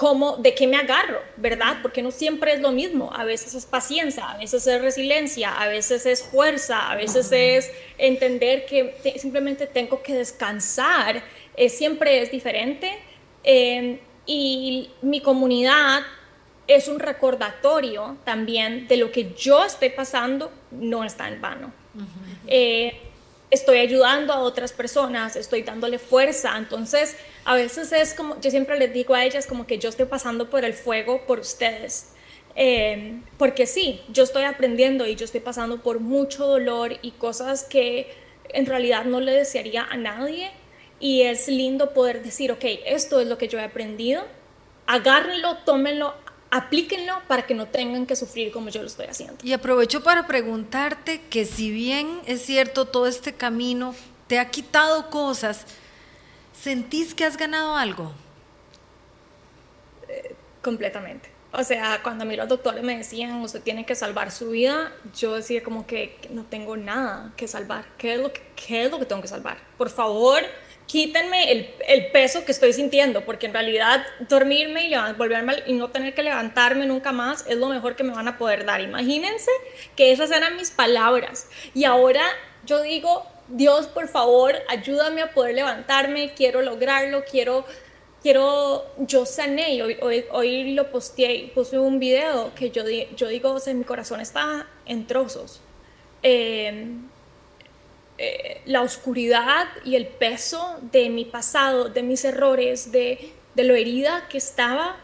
cómo, 0.00 0.38
de 0.38 0.54
qué 0.54 0.66
me 0.66 0.78
agarro, 0.78 1.20
¿verdad? 1.36 1.76
Porque 1.82 2.00
no 2.00 2.10
siempre 2.10 2.54
es 2.54 2.60
lo 2.60 2.72
mismo. 2.72 3.12
A 3.14 3.24
veces 3.24 3.54
es 3.54 3.66
paciencia, 3.66 4.30
a 4.30 4.38
veces 4.38 4.66
es 4.66 4.80
resiliencia, 4.80 5.52
a 5.60 5.68
veces 5.68 6.06
es 6.06 6.22
fuerza, 6.22 6.90
a 6.90 6.96
veces 6.96 7.30
es 7.32 7.70
entender 7.98 8.64
que 8.64 8.94
simplemente 9.18 9.66
tengo 9.66 10.02
que 10.02 10.14
descansar. 10.14 11.22
Eh, 11.54 11.68
siempre 11.68 12.22
es 12.22 12.30
diferente. 12.30 12.90
Eh, 13.44 14.00
y 14.24 14.88
mi 15.02 15.20
comunidad 15.20 16.00
es 16.66 16.88
un 16.88 16.98
recordatorio 16.98 18.16
también 18.24 18.88
de 18.88 18.96
lo 18.96 19.12
que 19.12 19.34
yo 19.34 19.66
estoy 19.66 19.90
pasando 19.90 20.50
no 20.70 21.04
está 21.04 21.28
en 21.28 21.42
vano. 21.42 21.74
Eh, 22.46 22.98
estoy 23.50 23.78
ayudando 23.78 24.32
a 24.32 24.40
otras 24.40 24.72
personas, 24.72 25.36
estoy 25.36 25.62
dándole 25.62 25.98
fuerza. 25.98 26.56
Entonces, 26.56 27.16
a 27.44 27.54
veces 27.54 27.92
es 27.92 28.14
como, 28.14 28.40
yo 28.40 28.50
siempre 28.50 28.78
les 28.78 28.92
digo 28.92 29.14
a 29.14 29.24
ellas 29.24 29.46
como 29.46 29.66
que 29.66 29.78
yo 29.78 29.88
estoy 29.88 30.06
pasando 30.06 30.48
por 30.48 30.64
el 30.64 30.74
fuego 30.74 31.26
por 31.26 31.40
ustedes. 31.40 32.12
Eh, 32.56 33.20
porque 33.38 33.66
sí, 33.66 34.02
yo 34.08 34.24
estoy 34.24 34.44
aprendiendo 34.44 35.06
y 35.06 35.16
yo 35.16 35.24
estoy 35.24 35.40
pasando 35.40 35.82
por 35.82 36.00
mucho 36.00 36.46
dolor 36.46 36.96
y 37.02 37.12
cosas 37.12 37.64
que 37.64 38.12
en 38.48 38.66
realidad 38.66 39.04
no 39.04 39.20
le 39.20 39.32
desearía 39.32 39.84
a 39.84 39.96
nadie. 39.96 40.50
Y 40.98 41.22
es 41.22 41.48
lindo 41.48 41.94
poder 41.94 42.22
decir, 42.22 42.52
ok, 42.52 42.64
esto 42.84 43.20
es 43.20 43.26
lo 43.26 43.38
que 43.38 43.48
yo 43.48 43.58
he 43.58 43.64
aprendido, 43.64 44.22
agárrenlo, 44.86 45.56
tómenlo, 45.64 46.14
aplíquenlo 46.50 47.14
para 47.28 47.46
que 47.46 47.54
no 47.54 47.66
tengan 47.66 48.06
que 48.06 48.16
sufrir 48.16 48.52
como 48.52 48.68
yo 48.68 48.80
lo 48.82 48.88
estoy 48.88 49.06
haciendo. 49.06 49.36
Y 49.44 49.52
aprovecho 49.52 50.02
para 50.02 50.26
preguntarte 50.26 51.22
que 51.30 51.44
si 51.44 51.70
bien 51.70 52.20
es 52.26 52.42
cierto 52.42 52.86
todo 52.86 53.06
este 53.06 53.34
camino 53.34 53.94
te 54.26 54.38
ha 54.38 54.50
quitado 54.50 55.10
cosas, 55.10 55.64
¿sentís 56.52 57.14
que 57.14 57.24
has 57.24 57.36
ganado 57.36 57.76
algo? 57.76 58.12
Eh, 60.08 60.34
completamente. 60.62 61.30
O 61.52 61.64
sea, 61.64 62.00
cuando 62.02 62.22
a 62.22 62.26
mí 62.26 62.36
los 62.36 62.48
doctores 62.48 62.82
me 62.84 62.96
decían, 62.96 63.40
usted 63.42 63.60
tiene 63.60 63.84
que 63.84 63.96
salvar 63.96 64.30
su 64.30 64.50
vida, 64.50 64.92
yo 65.16 65.34
decía 65.34 65.64
como 65.64 65.84
que 65.84 66.16
no 66.30 66.44
tengo 66.44 66.76
nada 66.76 67.32
que 67.36 67.48
salvar. 67.48 67.86
¿Qué 67.98 68.14
es 68.14 68.20
lo 68.20 68.32
que, 68.32 68.40
qué 68.54 68.84
es 68.84 68.90
lo 68.90 69.00
que 69.00 69.06
tengo 69.06 69.20
que 69.20 69.28
salvar? 69.28 69.58
Por 69.76 69.90
favor, 69.90 70.42
quítenme 70.90 71.52
el, 71.52 71.70
el, 71.86 72.06
peso 72.10 72.44
que 72.44 72.50
estoy 72.50 72.72
sintiendo, 72.72 73.24
porque 73.24 73.46
en 73.46 73.52
realidad 73.52 74.04
dormirme 74.28 74.88
y 74.88 74.94
volverme 75.16 75.62
y 75.64 75.74
no 75.74 75.88
tener 75.90 76.14
que 76.14 76.24
levantarme 76.24 76.84
nunca 76.84 77.12
más 77.12 77.44
es 77.46 77.56
lo 77.56 77.68
mejor 77.68 77.94
que 77.94 78.02
me 78.02 78.12
van 78.12 78.26
a 78.26 78.36
poder 78.36 78.64
dar. 78.64 78.80
Imagínense 78.80 79.52
que 79.94 80.10
esas 80.10 80.32
eran 80.32 80.56
mis 80.56 80.72
palabras. 80.72 81.48
Y 81.74 81.84
ahora 81.84 82.24
yo 82.66 82.82
digo, 82.82 83.24
Dios, 83.46 83.86
por 83.86 84.08
favor, 84.08 84.56
ayúdame 84.68 85.22
a 85.22 85.30
poder 85.32 85.54
levantarme, 85.54 86.34
quiero 86.34 86.60
lograrlo, 86.60 87.22
quiero, 87.24 87.64
quiero, 88.20 88.84
yo 88.98 89.26
sané, 89.26 89.74
y 89.74 89.82
hoy, 89.82 90.24
hoy, 90.32 90.72
lo 90.74 90.90
posteé, 90.90 91.52
puse 91.54 91.78
un 91.78 92.00
video 92.00 92.52
que 92.56 92.72
yo, 92.72 92.82
yo 93.14 93.28
digo, 93.28 93.52
o 93.52 93.60
sea, 93.60 93.74
mi 93.74 93.84
corazón 93.84 94.20
está 94.20 94.66
en 94.86 95.06
trozos. 95.06 95.60
Eh, 96.24 96.96
eh, 98.22 98.60
la 98.66 98.82
oscuridad 98.82 99.68
y 99.82 99.96
el 99.96 100.06
peso 100.06 100.78
de 100.82 101.08
mi 101.08 101.24
pasado, 101.24 101.88
de 101.88 102.02
mis 102.02 102.22
errores, 102.26 102.92
de, 102.92 103.32
de 103.54 103.64
lo 103.64 103.74
herida 103.74 104.28
que 104.28 104.36
estaba, 104.36 104.98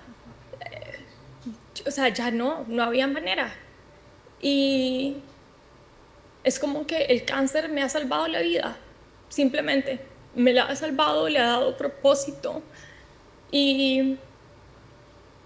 eh, 0.61 1.03
o 1.87 1.91
sea, 1.91 2.11
ya 2.11 2.31
no, 2.31 2.67
no 2.69 2.83
había 2.83 3.07
manera. 3.07 3.55
Y 4.39 5.17
es 6.45 6.59
como 6.59 6.87
que 6.87 7.05
el 7.07 7.25
cáncer 7.25 7.71
me 7.71 7.83
ha 7.83 7.89
salvado 7.89 8.29
la 8.29 8.43
vida, 8.43 8.77
simplemente. 9.31 9.99
Me 10.35 10.53
la 10.53 10.65
ha 10.65 10.77
salvado, 10.77 11.27
le 11.31 11.39
ha 11.39 11.47
dado 11.47 11.75
propósito 11.75 12.63
y 13.51 14.19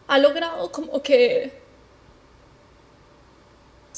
ha 0.09 0.18
logrado 0.18 0.72
como 0.72 1.00
que 1.04 1.60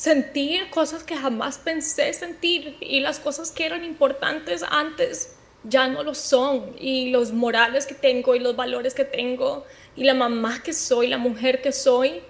sentir 0.02 0.68
cosas 0.68 1.04
que 1.04 1.16
jamás 1.16 1.58
pensé 1.58 2.12
sentir 2.12 2.76
y 2.80 2.98
las 2.98 3.20
cosas 3.20 3.52
que 3.52 3.64
eran 3.64 3.84
importantes 3.84 4.64
antes 4.68 5.36
ya 5.62 5.86
no 5.86 6.02
lo 6.02 6.12
son 6.16 6.74
y 6.76 7.12
los 7.12 7.30
morales 7.30 7.86
que 7.86 7.94
tengo 7.94 8.34
y 8.34 8.40
los 8.40 8.56
valores 8.56 8.94
que 8.94 9.04
tengo 9.04 9.64
y 9.94 10.02
la 10.02 10.14
mamá 10.14 10.60
que 10.60 10.72
soy, 10.72 11.06
la 11.06 11.18
mujer 11.18 11.62
que 11.62 11.70
soy, 11.70 12.20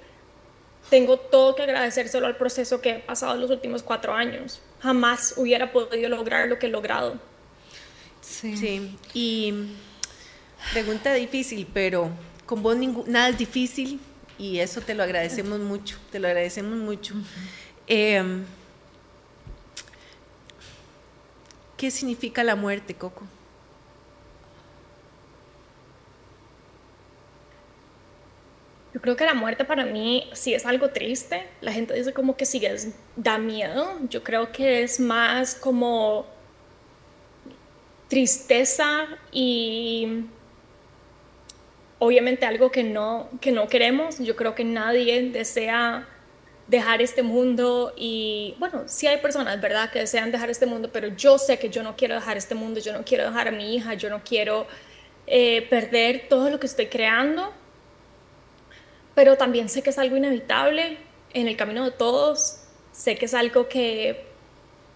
tengo 0.91 1.17
todo 1.17 1.55
que 1.55 1.63
agradecérselo 1.63 2.27
al 2.27 2.37
proceso 2.37 2.83
que 2.83 2.91
he 2.91 2.99
pasado 2.99 3.37
los 3.37 3.51
últimos 3.51 3.83
cuatro 3.83 4.13
años. 4.13 4.61
Jamás 4.81 5.33
hubiera 5.39 5.73
podido 5.73 6.11
lograr 6.11 6.51
lo 6.51 6.59
que 6.59 6.67
he 6.67 6.69
logrado. 6.69 7.19
Sí. 8.21 8.55
sí. 8.55 8.99
Y 9.15 9.55
pregunta 10.75 11.15
difícil, 11.15 11.67
pero 11.73 12.11
con 12.45 12.63
vos 12.63 12.77
nada 13.07 13.31
es 13.31 13.39
difícil 13.39 13.99
y 14.39 14.59
eso 14.59 14.81
te 14.81 14.95
lo 14.95 15.05
agradecemos 15.05 15.61
mucho, 15.61 15.97
te 16.11 16.19
lo 16.19 16.27
agradecemos 16.27 16.77
mucho. 16.77 17.15
Em, 17.95 18.47
¿Qué 21.77 21.91
significa 21.91 22.43
la 22.43 22.57
muerte, 22.57 22.95
Coco? 22.95 23.27
Yo 28.95 29.01
creo 29.03 29.15
que 29.15 29.27
la 29.27 29.35
muerte 29.35 29.67
para 29.67 29.85
mí 29.85 30.27
sí 30.33 30.55
es 30.55 30.65
algo 30.65 30.89
triste. 30.89 31.47
La 31.61 31.71
gente 31.71 31.93
dice 31.93 32.15
como 32.15 32.35
que 32.35 32.47
sí 32.47 32.63
da 33.17 33.37
miedo. 33.37 33.99
Yo 34.09 34.23
creo 34.25 34.53
que 34.53 34.83
es 34.85 34.99
más 34.99 35.55
como 35.55 36.25
tristeza 38.09 39.07
y 39.31 40.25
obviamente 41.99 42.47
algo 42.47 42.71
que 42.71 42.85
no, 42.85 43.29
que 43.43 43.53
no 43.53 43.69
queremos. 43.69 44.19
Yo 44.19 44.35
creo 44.35 44.55
que 44.55 44.65
nadie 44.65 45.31
desea 45.31 46.09
dejar 46.73 47.03
este 47.03 47.23
mundo 47.23 47.93
y 47.99 48.55
bueno, 48.59 48.85
sí 48.87 49.07
hay 49.07 49.19
personas, 49.19 49.61
¿verdad?, 49.61 49.91
que 49.91 49.99
desean 49.99 50.33
dejar 50.33 50.49
este 50.49 50.65
mundo, 50.65 50.89
pero 50.91 51.09
yo 51.09 51.37
sé 51.37 51.59
que 51.59 51.69
yo 51.69 51.83
no 51.83 51.97
quiero 51.97 52.15
dejar 52.15 52.39
este 52.39 52.55
mundo, 52.55 52.81
yo 52.81 52.95
no 52.95 53.05
quiero 53.05 53.25
dejar 53.25 53.49
a 53.49 53.51
mi 53.51 53.77
hija, 53.77 53.93
yo 53.93 54.09
no 54.09 54.23
quiero 54.25 54.67
eh, 55.27 55.67
perder 55.69 56.29
todo 56.31 56.49
lo 56.49 56.59
que 56.59 56.67
estoy 56.67 56.87
creando, 56.87 57.53
pero 59.15 59.37
también 59.37 59.69
sé 59.69 59.83
que 59.83 59.91
es 59.91 59.99
algo 59.99 60.17
inevitable 60.17 60.97
en 61.35 61.47
el 61.47 61.59
camino 61.59 61.85
de 61.85 61.91
todos, 61.91 62.63
sé 62.91 63.17
que 63.17 63.27
es 63.27 63.35
algo 63.35 63.69
que 63.69 64.25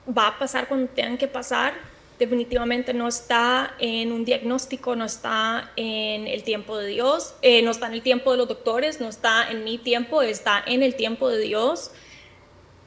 va 0.09 0.29
a 0.29 0.39
pasar 0.39 0.69
cuando 0.69 0.89
tengan 0.89 1.19
que 1.19 1.29
pasar 1.29 1.75
definitivamente 2.19 2.95
no 2.95 3.09
está 3.09 3.75
en 3.79 4.13
un 4.13 4.25
diagnóstico, 4.25 4.97
no 4.97 5.05
está 5.05 5.73
en 5.77 6.27
el 6.27 6.43
tiempo 6.43 6.79
de 6.79 6.89
Dios, 6.89 7.35
eh, 7.43 7.63
no 7.63 7.71
está 7.71 7.87
en 7.87 7.95
el 7.95 8.03
tiempo 8.03 8.33
de 8.33 8.39
los 8.39 8.49
doctores, 8.49 9.01
no 9.01 9.09
está 9.09 9.51
en 9.51 9.65
mi 9.65 9.79
tiempo, 9.79 10.23
está 10.23 10.63
en 10.67 10.83
el 10.83 10.95
tiempo 10.95 11.29
de 11.29 11.39
Dios. 11.39 11.93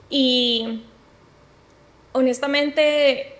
Y 0.09 0.83
honestamente 2.13 3.35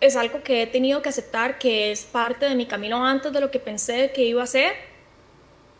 es 0.00 0.16
algo 0.16 0.42
que 0.42 0.62
he 0.62 0.66
tenido 0.66 1.02
que 1.02 1.08
aceptar, 1.08 1.58
que 1.58 1.92
es 1.92 2.04
parte 2.04 2.46
de 2.46 2.54
mi 2.54 2.66
camino 2.66 3.04
antes 3.04 3.32
de 3.32 3.40
lo 3.40 3.50
que 3.50 3.60
pensé 3.60 4.12
que 4.12 4.24
iba 4.24 4.42
a 4.42 4.46
ser. 4.46 4.74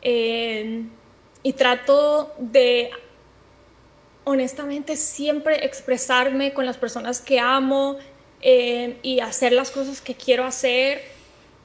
Eh, 0.03 0.85
y 1.42 1.53
trato 1.53 2.35
de 2.38 2.90
honestamente 4.25 4.96
siempre 4.96 5.64
expresarme 5.64 6.53
con 6.53 6.66
las 6.66 6.77
personas 6.77 7.20
que 7.20 7.38
amo, 7.38 7.99
eh, 8.40 8.99
y 9.03 9.20
hacer 9.20 9.53
las 9.53 9.70
cosas 9.70 10.01
que 10.01 10.14
quiero 10.14 10.44
hacer 10.44 11.03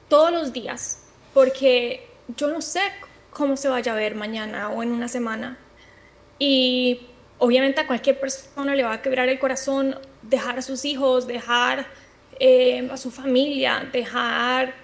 todos 0.08 0.32
los 0.32 0.52
días, 0.52 1.04
porque 1.34 2.06
yo 2.36 2.48
no 2.48 2.60
sé 2.60 2.80
cómo 3.30 3.56
se 3.56 3.68
vaya 3.68 3.92
a 3.92 3.94
ver 3.94 4.14
mañana 4.14 4.70
o 4.70 4.82
en 4.82 4.92
una 4.92 5.08
semana. 5.08 5.58
Y 6.38 7.06
obviamente 7.38 7.80
a 7.80 7.86
cualquier 7.86 8.18
persona 8.18 8.74
le 8.74 8.82
va 8.82 8.94
a 8.94 9.02
quebrar 9.02 9.28
el 9.28 9.38
corazón 9.38 9.98
dejar 10.22 10.58
a 10.58 10.62
sus 10.62 10.84
hijos, 10.84 11.26
dejar 11.26 11.86
eh, 12.40 12.88
a 12.90 12.96
su 12.96 13.10
familia, 13.10 13.88
dejar 13.92 14.74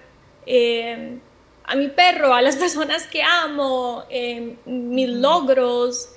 eh, 0.45 1.19
a 1.65 1.75
mi 1.75 1.89
perro, 1.89 2.33
a 2.33 2.41
las 2.41 2.55
personas 2.63 3.07
que 3.07 3.21
amo, 3.23 4.05
mis 4.65 5.09
logros, 5.09 6.09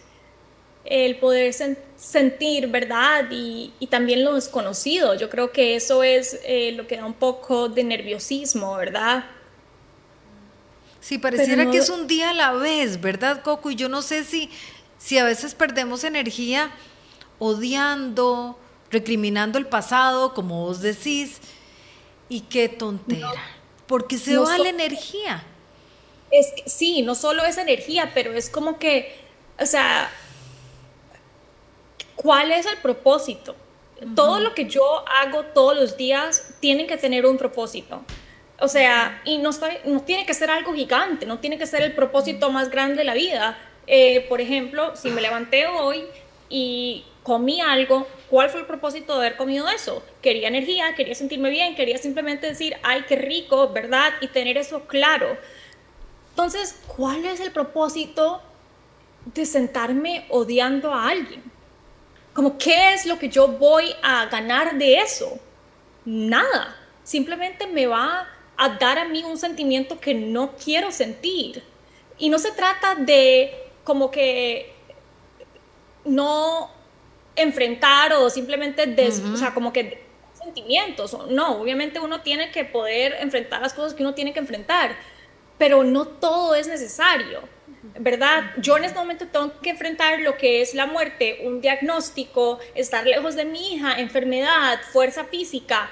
el 0.84 1.16
poder 1.18 1.54
sentir, 1.96 2.66
¿verdad? 2.68 3.26
Y, 3.30 3.72
también 3.90 4.24
lo 4.24 4.34
desconocido. 4.34 5.14
Yo 5.14 5.28
creo 5.30 5.52
que 5.52 5.76
eso 5.76 6.02
es 6.02 6.40
eh, 6.44 6.72
lo 6.72 6.86
que 6.86 6.96
da 6.96 7.04
un 7.04 7.14
poco 7.14 7.68
de 7.68 7.84
nerviosismo, 7.84 8.76
¿verdad? 8.76 9.24
Sí, 11.00 11.18
pareciera 11.18 11.70
que 11.70 11.78
es 11.78 11.90
un 11.90 12.06
día 12.06 12.30
a 12.30 12.34
la 12.34 12.52
vez, 12.52 13.00
¿verdad, 13.00 13.42
Coco? 13.42 13.70
Y 13.70 13.74
yo 13.74 13.88
no 13.88 14.02
sé 14.02 14.24
si, 14.24 14.50
si 14.98 15.18
a 15.18 15.24
veces 15.24 15.54
perdemos 15.54 16.04
energía 16.04 16.70
odiando, 17.38 18.56
recriminando 18.90 19.58
el 19.58 19.66
pasado, 19.66 20.32
como 20.32 20.64
vos 20.64 20.80
decís, 20.80 21.40
y 22.28 22.42
qué 22.42 22.68
tontera. 22.68 23.32
porque 23.86 24.16
se 24.16 24.38
va 24.38 24.56
la 24.58 24.68
energía. 24.68 25.44
Es 26.30 26.52
que, 26.56 26.70
sí, 26.70 27.02
no 27.02 27.14
solo 27.14 27.44
es 27.44 27.58
energía, 27.58 28.12
pero 28.14 28.32
es 28.32 28.48
como 28.48 28.78
que, 28.78 29.14
o 29.58 29.66
sea, 29.66 30.08
¿Cuál 32.22 32.52
es 32.52 32.66
el 32.66 32.78
propósito? 32.78 33.56
Todo 34.14 34.40
lo 34.40 34.54
que 34.54 34.66
yo 34.66 35.04
hago 35.08 35.44
todos 35.46 35.76
los 35.76 35.96
días 35.96 36.54
tiene 36.60 36.86
que 36.86 36.96
tener 36.96 37.26
un 37.26 37.36
propósito. 37.36 38.02
O 38.58 38.68
sea, 38.68 39.20
y 39.24 39.38
no, 39.38 39.50
está, 39.50 39.70
no 39.84 40.02
tiene 40.02 40.24
que 40.24 40.34
ser 40.34 40.50
algo 40.50 40.72
gigante, 40.72 41.26
no 41.26 41.38
tiene 41.38 41.58
que 41.58 41.66
ser 41.66 41.82
el 41.82 41.94
propósito 41.94 42.50
más 42.50 42.70
grande 42.70 42.96
de 42.96 43.04
la 43.04 43.14
vida. 43.14 43.58
Eh, 43.86 44.26
por 44.28 44.40
ejemplo, 44.40 44.94
si 44.94 45.10
me 45.10 45.20
levanté 45.20 45.66
hoy 45.66 46.04
y 46.48 47.04
comí 47.22 47.60
algo, 47.60 48.06
¿cuál 48.28 48.50
fue 48.50 48.60
el 48.60 48.66
propósito 48.66 49.14
de 49.14 49.26
haber 49.26 49.36
comido 49.36 49.68
eso? 49.68 50.02
Quería 50.20 50.48
energía, 50.48 50.94
quería 50.94 51.14
sentirme 51.14 51.50
bien, 51.50 51.74
quería 51.74 51.98
simplemente 51.98 52.46
decir, 52.46 52.76
ay, 52.82 53.04
qué 53.08 53.16
rico, 53.16 53.68
¿verdad? 53.70 54.12
Y 54.20 54.28
tener 54.28 54.56
eso 54.56 54.82
claro. 54.86 55.36
Entonces, 56.30 56.80
¿cuál 56.96 57.24
es 57.24 57.40
el 57.40 57.52
propósito 57.52 58.42
de 59.26 59.44
sentarme 59.44 60.26
odiando 60.30 60.92
a 60.92 61.08
alguien? 61.08 61.51
Como, 62.34 62.56
¿qué 62.56 62.94
es 62.94 63.06
lo 63.06 63.18
que 63.18 63.28
yo 63.28 63.48
voy 63.48 63.94
a 64.02 64.26
ganar 64.26 64.78
de 64.78 64.96
eso? 64.96 65.38
Nada. 66.04 66.76
Simplemente 67.04 67.66
me 67.66 67.86
va 67.86 68.28
a 68.56 68.68
dar 68.70 68.98
a 68.98 69.04
mí 69.06 69.22
un 69.24 69.36
sentimiento 69.36 70.00
que 70.00 70.14
no 70.14 70.52
quiero 70.56 70.90
sentir. 70.90 71.62
Y 72.18 72.30
no 72.30 72.38
se 72.38 72.52
trata 72.52 72.94
de 72.94 73.52
como 73.84 74.10
que 74.10 74.72
no 76.04 76.70
enfrentar 77.36 78.12
o 78.12 78.30
simplemente, 78.30 79.10
o 79.32 79.36
sea, 79.36 79.54
como 79.54 79.72
que 79.72 80.02
sentimientos. 80.34 81.16
No, 81.28 81.60
obviamente 81.60 82.00
uno 82.00 82.20
tiene 82.20 82.50
que 82.50 82.64
poder 82.64 83.16
enfrentar 83.20 83.60
las 83.60 83.74
cosas 83.74 83.94
que 83.94 84.02
uno 84.02 84.14
tiene 84.14 84.32
que 84.32 84.40
enfrentar, 84.40 84.96
pero 85.58 85.84
no 85.84 86.06
todo 86.06 86.54
es 86.54 86.66
necesario. 86.68 87.40
¿Verdad? 87.98 88.44
Yo 88.58 88.76
en 88.76 88.84
este 88.84 88.98
momento 88.98 89.26
tengo 89.26 89.58
que 89.60 89.70
enfrentar 89.70 90.20
lo 90.20 90.36
que 90.36 90.62
es 90.62 90.74
la 90.74 90.86
muerte, 90.86 91.40
un 91.44 91.60
diagnóstico, 91.60 92.60
estar 92.74 93.04
lejos 93.04 93.34
de 93.34 93.44
mi 93.44 93.74
hija, 93.74 93.98
enfermedad, 93.98 94.80
fuerza 94.92 95.24
física. 95.24 95.90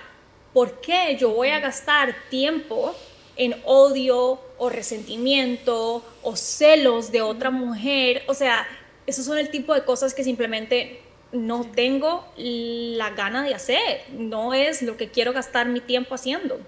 ¿Por 0.52 0.80
qué 0.80 1.16
yo 1.18 1.30
voy 1.30 1.48
a 1.48 1.58
gastar 1.58 2.14
tiempo 2.28 2.94
en 3.36 3.56
odio 3.64 4.40
o 4.58 4.68
resentimiento 4.68 6.04
o 6.22 6.36
celos 6.36 7.10
de 7.10 7.22
otra 7.22 7.50
mujer? 7.50 8.22
O 8.28 8.34
sea, 8.34 8.66
esos 9.06 9.24
son 9.24 9.38
el 9.38 9.50
tipo 9.50 9.74
de 9.74 9.84
cosas 9.84 10.14
que 10.14 10.22
simplemente 10.22 11.02
no 11.32 11.64
tengo 11.64 12.24
la 12.36 13.10
gana 13.10 13.44
de 13.44 13.54
hacer, 13.54 14.02
no 14.12 14.52
es 14.52 14.82
lo 14.82 14.96
que 14.96 15.10
quiero 15.10 15.32
gastar 15.32 15.68
mi 15.68 15.80
tiempo 15.80 16.14
haciendo. 16.14 16.60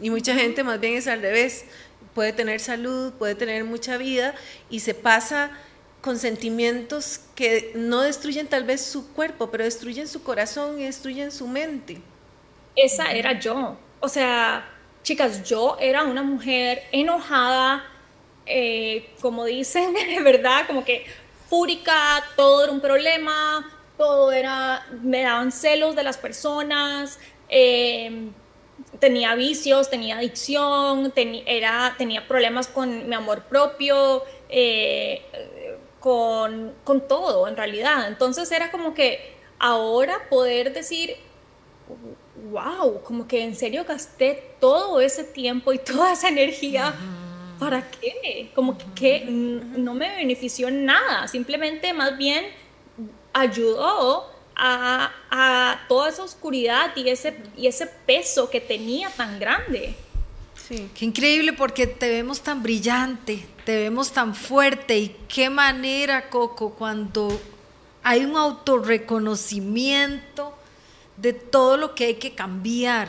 Y 0.00 0.10
mucha 0.10 0.34
gente 0.34 0.62
más 0.62 0.80
bien 0.80 0.94
es 0.94 1.08
al 1.08 1.20
revés, 1.20 1.64
puede 2.14 2.32
tener 2.32 2.60
salud, 2.60 3.12
puede 3.14 3.34
tener 3.34 3.64
mucha 3.64 3.96
vida 3.96 4.34
y 4.70 4.80
se 4.80 4.94
pasa 4.94 5.50
con 6.00 6.18
sentimientos 6.18 7.20
que 7.34 7.72
no 7.74 8.02
destruyen 8.02 8.46
tal 8.46 8.64
vez 8.64 8.84
su 8.84 9.12
cuerpo, 9.14 9.50
pero 9.50 9.64
destruyen 9.64 10.06
su 10.06 10.22
corazón 10.22 10.80
y 10.80 10.84
destruyen 10.84 11.32
su 11.32 11.48
mente. 11.48 12.00
Esa 12.76 13.12
era 13.12 13.38
yo. 13.38 13.76
O 14.00 14.08
sea, 14.08 14.68
chicas, 15.02 15.48
yo 15.48 15.76
era 15.80 16.02
una 16.02 16.22
mujer 16.22 16.82
enojada, 16.92 17.84
eh, 18.44 19.10
como 19.20 19.44
dicen, 19.46 19.94
¿verdad? 20.24 20.66
Como 20.66 20.84
que 20.84 21.06
fúrica, 21.48 22.22
todo 22.36 22.64
era 22.64 22.72
un 22.72 22.80
problema, 22.80 23.66
todo 23.96 24.30
era, 24.32 24.86
me 25.02 25.22
daban 25.22 25.52
celos 25.52 25.96
de 25.96 26.02
las 26.02 26.18
personas, 26.18 27.18
eh, 27.48 28.30
tenía 28.98 29.34
vicios, 29.34 29.90
tenía 29.90 30.18
adicción, 30.18 31.12
era, 31.46 31.94
tenía 31.98 32.26
problemas 32.26 32.68
con 32.68 33.08
mi 33.08 33.14
amor 33.14 33.44
propio, 33.44 34.22
eh, 34.48 35.22
con, 36.00 36.74
con 36.84 37.06
todo 37.08 37.48
en 37.48 37.56
realidad. 37.56 38.08
Entonces 38.08 38.50
era 38.52 38.70
como 38.70 38.94
que 38.94 39.34
ahora 39.58 40.28
poder 40.28 40.72
decir, 40.72 41.16
wow, 42.50 43.02
como 43.02 43.26
que 43.26 43.42
en 43.42 43.54
serio 43.54 43.84
gasté 43.86 44.54
todo 44.60 45.00
ese 45.00 45.24
tiempo 45.24 45.72
y 45.72 45.78
toda 45.78 46.12
esa 46.12 46.28
energía. 46.28 46.94
¿Para 47.58 47.88
qué? 47.88 48.50
Como 48.54 48.76
que, 48.94 49.24
no 49.26 49.94
me 49.94 50.16
benefició 50.16 50.68
en 50.68 50.84
nada, 50.84 51.28
simplemente 51.28 51.92
más 51.92 52.16
bien 52.18 52.44
ayudó 53.32 54.33
a, 54.56 55.12
a, 55.30 55.80
toda 55.88 56.08
esa 56.08 56.22
oscuridad 56.22 56.96
y 56.96 57.08
ese, 57.08 57.36
y 57.56 57.66
ese 57.66 57.86
peso 57.86 58.50
que 58.50 58.60
tenía 58.60 59.10
tan 59.10 59.38
grande. 59.38 59.94
Sí. 60.68 60.88
Qué 60.94 61.04
increíble 61.04 61.52
porque 61.52 61.86
te 61.86 62.08
vemos 62.08 62.40
tan 62.40 62.62
brillante, 62.62 63.46
te 63.64 63.76
vemos 63.76 64.12
tan 64.12 64.34
fuerte 64.34 64.98
y 64.98 65.16
qué 65.28 65.50
manera, 65.50 66.30
Coco, 66.30 66.70
cuando 66.70 67.38
hay 68.02 68.24
un 68.24 68.36
autorreconocimiento 68.36 70.54
de 71.16 71.32
todo 71.32 71.76
lo 71.76 71.94
que 71.94 72.06
hay 72.06 72.14
que 72.14 72.34
cambiar, 72.34 73.08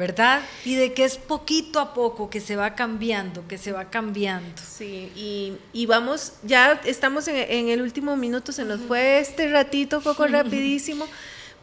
¿verdad? 0.00 0.40
Y 0.64 0.76
de 0.76 0.94
que 0.94 1.04
es 1.04 1.18
poquito 1.18 1.78
a 1.78 1.92
poco 1.92 2.30
que 2.30 2.40
se 2.40 2.56
va 2.56 2.74
cambiando, 2.74 3.46
que 3.46 3.58
se 3.58 3.70
va 3.70 3.90
cambiando. 3.90 4.60
Sí, 4.66 5.58
y, 5.74 5.86
vamos, 5.86 6.32
ya 6.42 6.80
estamos 6.86 7.28
en, 7.28 7.68
el 7.68 7.82
último 7.82 8.16
minuto, 8.16 8.50
se 8.50 8.64
nos 8.64 8.80
fue 8.80 9.20
este 9.20 9.48
ratito 9.52 10.00
poco 10.00 10.26
rapidísimo, 10.26 11.06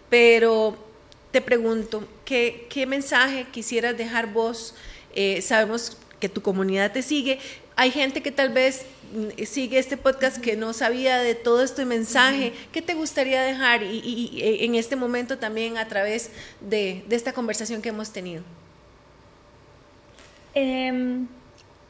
pero 0.10 0.78
te 1.32 1.42
pregunto, 1.42 2.08
¿qué, 2.26 2.68
qué 2.70 2.86
mensaje 2.86 3.48
quisieras 3.52 3.98
dejar 3.98 4.32
vos? 4.32 4.76
Eh, 5.16 5.42
sabemos 5.42 5.98
que 6.20 6.30
tu 6.30 6.44
comunidad 6.44 6.92
te 6.92 7.02
sigue, 7.02 7.40
hay 7.76 7.90
gente 7.90 8.22
que 8.22 8.32
tal 8.32 8.50
vez 8.50 8.86
sigue 9.46 9.80
este 9.80 9.98
podcast 9.98 10.42
que 10.42 10.56
no 10.56 10.74
sabía 10.74 11.18
de 11.18 11.36
todo 11.36 11.64
este 11.64 11.86
mensaje. 11.86 12.54
¿Qué 12.72 12.82
te 12.82 12.94
gustaría 12.94 13.42
dejar 13.42 13.84
y, 13.84 14.40
e, 14.42 14.66
en 14.66 14.76
este 14.76 14.96
momento 14.96 15.38
también 15.38 15.78
a 15.78 15.88
través 15.88 16.32
de, 16.62 17.04
esta 17.10 17.34
conversación 17.34 17.82
que 17.82 17.90
hemos 17.90 18.12
tenido? 18.12 18.44
Em, 20.54 21.28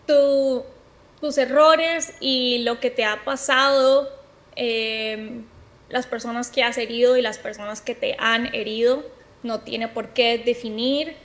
tus 0.05 1.37
errores 1.37 2.13
y 2.19 2.59
lo 2.59 2.79
que 2.79 2.89
te 2.89 3.05
ha 3.05 3.23
pasado, 3.23 4.09
em, 4.55 5.43
las 5.89 6.05
personas 6.05 6.49
que 6.49 6.63
has 6.63 6.77
herido 6.77 7.17
y 7.17 7.21
las 7.21 7.37
personas 7.37 7.81
que 7.81 7.95
te 7.95 8.15
han 8.19 8.53
herido, 8.53 9.05
no 9.43 9.61
tiene 9.61 9.87
por 9.87 10.09
qué 10.09 10.37
definir 10.37 11.15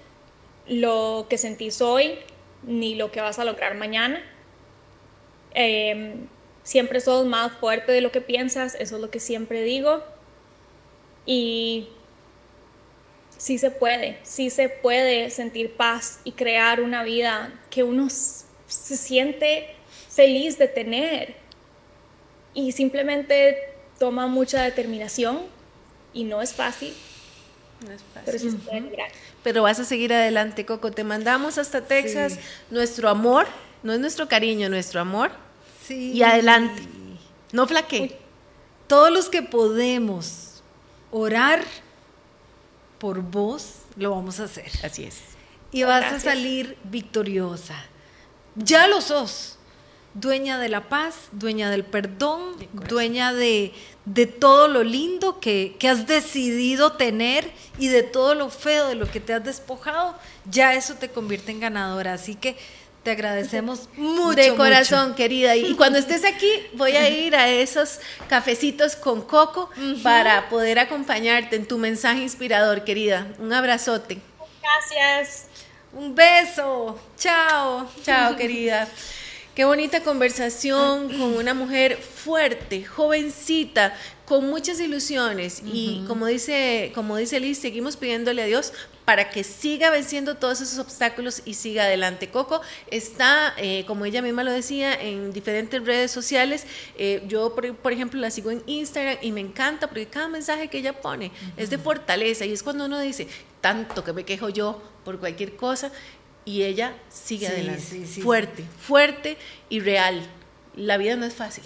lo 0.67 1.27
que 1.29 1.39
sentís 1.39 1.81
hoy 1.81 2.19
ni 2.63 2.95
lo 2.95 3.11
que 3.11 3.21
vas 3.21 3.39
a 3.39 3.45
lograr 3.45 3.75
mañana 3.75 4.23
Em, 5.55 6.27
siempre 6.63 7.01
sos 7.01 7.27
más 7.27 7.53
fuerte 7.53 7.93
de 7.93 8.01
lo 8.01 8.13
que 8.13 8.21
piensas, 8.21 8.75
eso 8.75 8.97
es 8.97 9.03
lo 9.03 9.11
que 9.11 9.21
siempre 9.21 9.63
digo. 9.63 10.03
Y 11.27 11.89
sí 13.37 13.59
se 13.59 13.71
puede, 13.71 14.19
sí 14.23 14.51
se 14.51 14.69
puede 14.69 15.31
sentir 15.31 15.75
paz 15.75 16.21
y 16.25 16.33
crear 16.33 16.81
una 16.81 17.03
vida 17.03 17.53
que 17.71 17.83
uno 17.83 18.09
se 18.11 18.97
siente 18.97 19.75
feliz 20.09 20.59
de 20.59 20.69
tener. 20.69 21.35
Y 22.55 22.73
simplemente 22.73 23.57
toma 23.99 24.27
mucha 24.27 24.63
determinación 24.63 25.41
y 26.13 26.25
no 26.25 26.43
es 26.43 26.53
fácil. 26.53 26.95
No 27.87 27.93
es 27.93 28.03
fácil. 28.15 28.61
Pero, 28.71 29.05
pero 29.43 29.63
vas 29.63 29.81
a 29.81 29.85
seguir 29.85 30.13
adelante, 30.13 30.65
Coco. 30.65 30.93
Te 30.93 31.03
mandamos 31.03 31.59
hasta 31.59 31.83
Texas 31.83 32.39
nuestro 32.71 33.09
amor 33.09 33.47
no 33.83 33.93
es 33.93 34.01
nuestro 34.01 34.29
cariño, 34.29 34.69
nuestro 34.69 35.01
amor. 35.01 35.31
Sí. 35.87 36.13
Y 36.13 36.23
adelante. 36.23 36.83
No 37.53 37.67
flaque. 37.67 38.19
Todos 38.87 39.11
los 39.11 39.29
que 39.29 39.43
podemos 39.43 40.63
orar 41.11 41.65
por 42.99 43.21
vos, 43.21 43.79
lo 43.97 44.11
vamos 44.11 44.39
a 44.41 44.45
hacer. 44.45 44.71
Así 44.85 45.05
es. 45.05 45.19
Y 45.73 45.83
vas 45.83 46.13
a 46.13 46.21
salir 46.21 46.77
victoriosa. 46.85 47.75
Ya 48.55 48.87
lo 48.87 49.01
sos. 49.01 49.59
Dueña 50.15 50.59
de 50.59 50.69
la 50.69 50.91
paz, 50.91 51.15
dueña 51.33 51.71
del 51.71 51.85
perdón, 51.85 52.57
dueña 52.87 53.33
de, 53.33 53.73
de, 54.05 54.27
todo 54.27 54.69
lo 54.69 54.85
lindo 54.85 55.41
que, 55.41 55.75
que 55.79 55.89
has 55.89 56.07
decidido 56.07 56.93
tener 56.93 57.51
y 57.79 57.89
de 57.89 58.03
todo 58.03 58.35
lo 58.35 58.51
feo 58.51 58.89
de 58.89 58.95
lo 58.95 59.11
que 59.11 59.21
te 59.21 59.33
has 59.33 59.43
despojado, 59.43 60.15
ya 60.45 60.75
eso 60.75 60.97
te 60.97 61.09
convierte 61.09 61.51
en 61.51 61.61
ganadora. 61.61 62.13
Así 62.13 62.35
que 62.35 62.59
te 63.03 63.11
agradecemos 63.11 63.89
mucho. 63.97 64.35
De 64.35 64.55
corazón, 64.55 65.15
querida. 65.15 65.57
Y 65.57 65.75
cuando 65.75 65.99
estés 65.99 66.25
aquí, 66.25 66.51
voy 66.75 66.93
a 66.93 67.09
ir 67.09 67.37
a 67.37 67.49
esos 67.49 67.99
cafecitos 68.29 68.97
con 68.97 69.23
coco 69.23 69.71
para 70.03 70.49
poder 70.49 70.79
acompañarte 70.79 71.57
en 71.57 71.67
tu 71.67 71.79
mensaje 71.79 72.23
inspirador, 72.23 72.85
querida. 72.85 73.27
Un 73.39 73.53
abrazote. 73.53 74.19
Gracias. 74.61 75.47
Un 75.93 76.15
beso. 76.15 76.99
Chao. 77.19 77.89
Chao, 78.05 78.37
querida. 78.37 78.89
Qué 79.55 79.67
bonita 79.67 80.01
conversación 80.03 81.09
con 81.11 81.37
una 81.37 81.53
mujer 81.53 81.99
fuerte, 81.99 82.85
jovencita, 82.85 83.95
con 84.25 84.49
muchas 84.49 84.81
ilusiones. 84.81 85.61
Y 85.63 86.05
como 86.09 86.25
dice, 86.25 86.91
como 86.95 87.19
dice 87.19 87.39
Liz, 87.39 87.59
seguimos 87.59 87.99
pidiéndole 87.99 88.43
a 88.43 88.47
Dios 88.47 88.73
para 89.05 89.31
que 89.31 89.43
siga 89.43 89.91
venciendo 89.91 90.37
todos 90.37 90.61
esos 90.61 90.79
obstáculos 90.79 91.43
y 91.45 91.55
siga 91.55 91.85
adelante. 91.85 92.29
Coco 92.31 92.61
está, 92.91 93.55
eh, 93.57 93.85
como 93.87 94.05
ella 94.05 94.23
misma 94.23 94.45
lo 94.45 94.53
decía, 94.53 94.95
en 94.95 95.33
diferentes 95.33 95.85
redes 95.85 96.11
sociales. 96.11 96.67
Eh, 96.97 97.23
yo, 97.27 97.55
por, 97.55 97.93
ejemplo, 97.93 98.21
la 98.21 98.31
sigo 98.31 98.51
en 98.51 98.63
Instagram 98.67 99.19
y 99.21 99.33
me 99.33 99.41
encanta 99.41 99.89
porque 99.89 100.07
cada 100.07 100.29
mensaje 100.29 100.69
que 100.69 100.79
ella 100.79 101.01
pone 101.01 101.33
es 101.57 101.71
de 101.71 101.79
fortaleza 101.79 102.45
y 102.45 102.53
es 102.53 102.63
cuando 102.63 102.87
uno 102.87 103.01
dice, 103.01 103.27
tanto 103.61 104.05
que 104.05 104.13
me 104.13 104.25
quejo 104.25 104.49
yo 104.49 104.81
por 105.05 105.19
cualquier 105.19 105.57
cosa, 105.57 105.91
y 106.45 106.63
ella 106.63 106.95
sigue 107.09 107.47
Sí, 107.47 107.53
adelante. 107.53 107.83
sí, 107.83 108.07
sí, 108.07 108.21
fuerte, 108.21 108.65
fuerte 108.81 109.37
y 109.69 109.81
real. 109.81 110.23
La 110.75 110.97
vida 110.97 111.17
no 111.17 111.27
es 111.27 111.35
fácil 111.35 111.65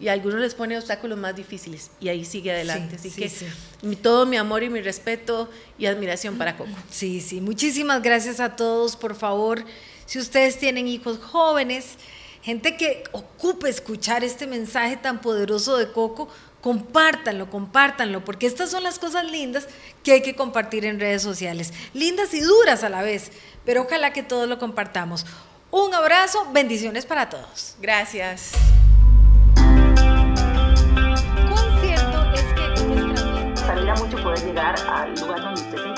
y 0.00 0.06
a 0.06 0.12
algunos 0.12 0.38
les 0.38 0.54
pone 0.54 0.78
obstáculos 0.78 1.18
más 1.18 1.34
difíciles 1.34 1.90
y 2.00 2.08
ahí 2.08 2.24
sigue 2.24 2.52
adelante. 2.52 2.96
Sí, 2.96 3.08
Así 3.08 3.10
sí, 3.10 3.20
que 3.22 3.28
sí. 3.28 3.96
todo 3.96 4.24
mi 4.24 4.36
amor 4.36 4.62
y 4.62 4.70
mi 4.70 4.80
respeto 4.80 5.50
y 5.78 5.86
admiración 5.86 6.38
para 6.38 6.56
Coco. 6.56 6.70
Sí, 6.88 7.20
sí, 7.20 7.40
muchísimas 7.40 8.02
gracias 8.02 8.38
a 8.38 8.54
todos, 8.54 8.96
por 8.96 9.16
favor. 9.16 9.64
Si 10.04 10.20
ustedes 10.20 10.58
tienen 10.60 10.86
hijos 10.86 11.18
jóvenes, 11.18 11.94
gente 12.40 12.76
que 12.76 13.02
ocupe 13.10 13.68
escuchar 13.68 14.22
este 14.22 14.46
mensaje 14.46 14.96
tan 14.96 15.20
poderoso 15.20 15.76
de 15.76 15.90
Coco, 15.90 16.28
compártanlo, 16.60 17.50
compártanlo, 17.50 18.24
porque 18.24 18.46
estas 18.46 18.70
son 18.70 18.84
las 18.84 19.00
cosas 19.00 19.28
lindas 19.28 19.66
que 20.04 20.12
hay 20.12 20.22
que 20.22 20.36
compartir 20.36 20.84
en 20.84 21.00
redes 21.00 21.22
sociales. 21.22 21.72
Lindas 21.94 22.32
y 22.34 22.40
duras 22.40 22.84
a 22.84 22.88
la 22.88 23.02
vez, 23.02 23.32
pero 23.64 23.82
ojalá 23.82 24.12
que 24.12 24.22
todos 24.22 24.48
lo 24.48 24.60
compartamos. 24.60 25.26
Un 25.78 25.92
abrazo, 25.92 26.46
bendiciones 26.52 27.04
para 27.04 27.28
todos. 27.28 27.74
Gracias. 27.78 28.52
Cuán 29.54 29.84
cierto 31.82 32.32
es 32.32 32.44
que 32.54 32.68
nuestra 32.94 33.26
mente 33.26 33.60
Se 33.60 33.70
alegra 33.70 33.94
mucho 33.96 34.16
poder 34.22 34.42
llegar 34.42 34.74
al 34.88 35.14
lugar 35.20 35.42
donde 35.42 35.60
usted 35.60 35.95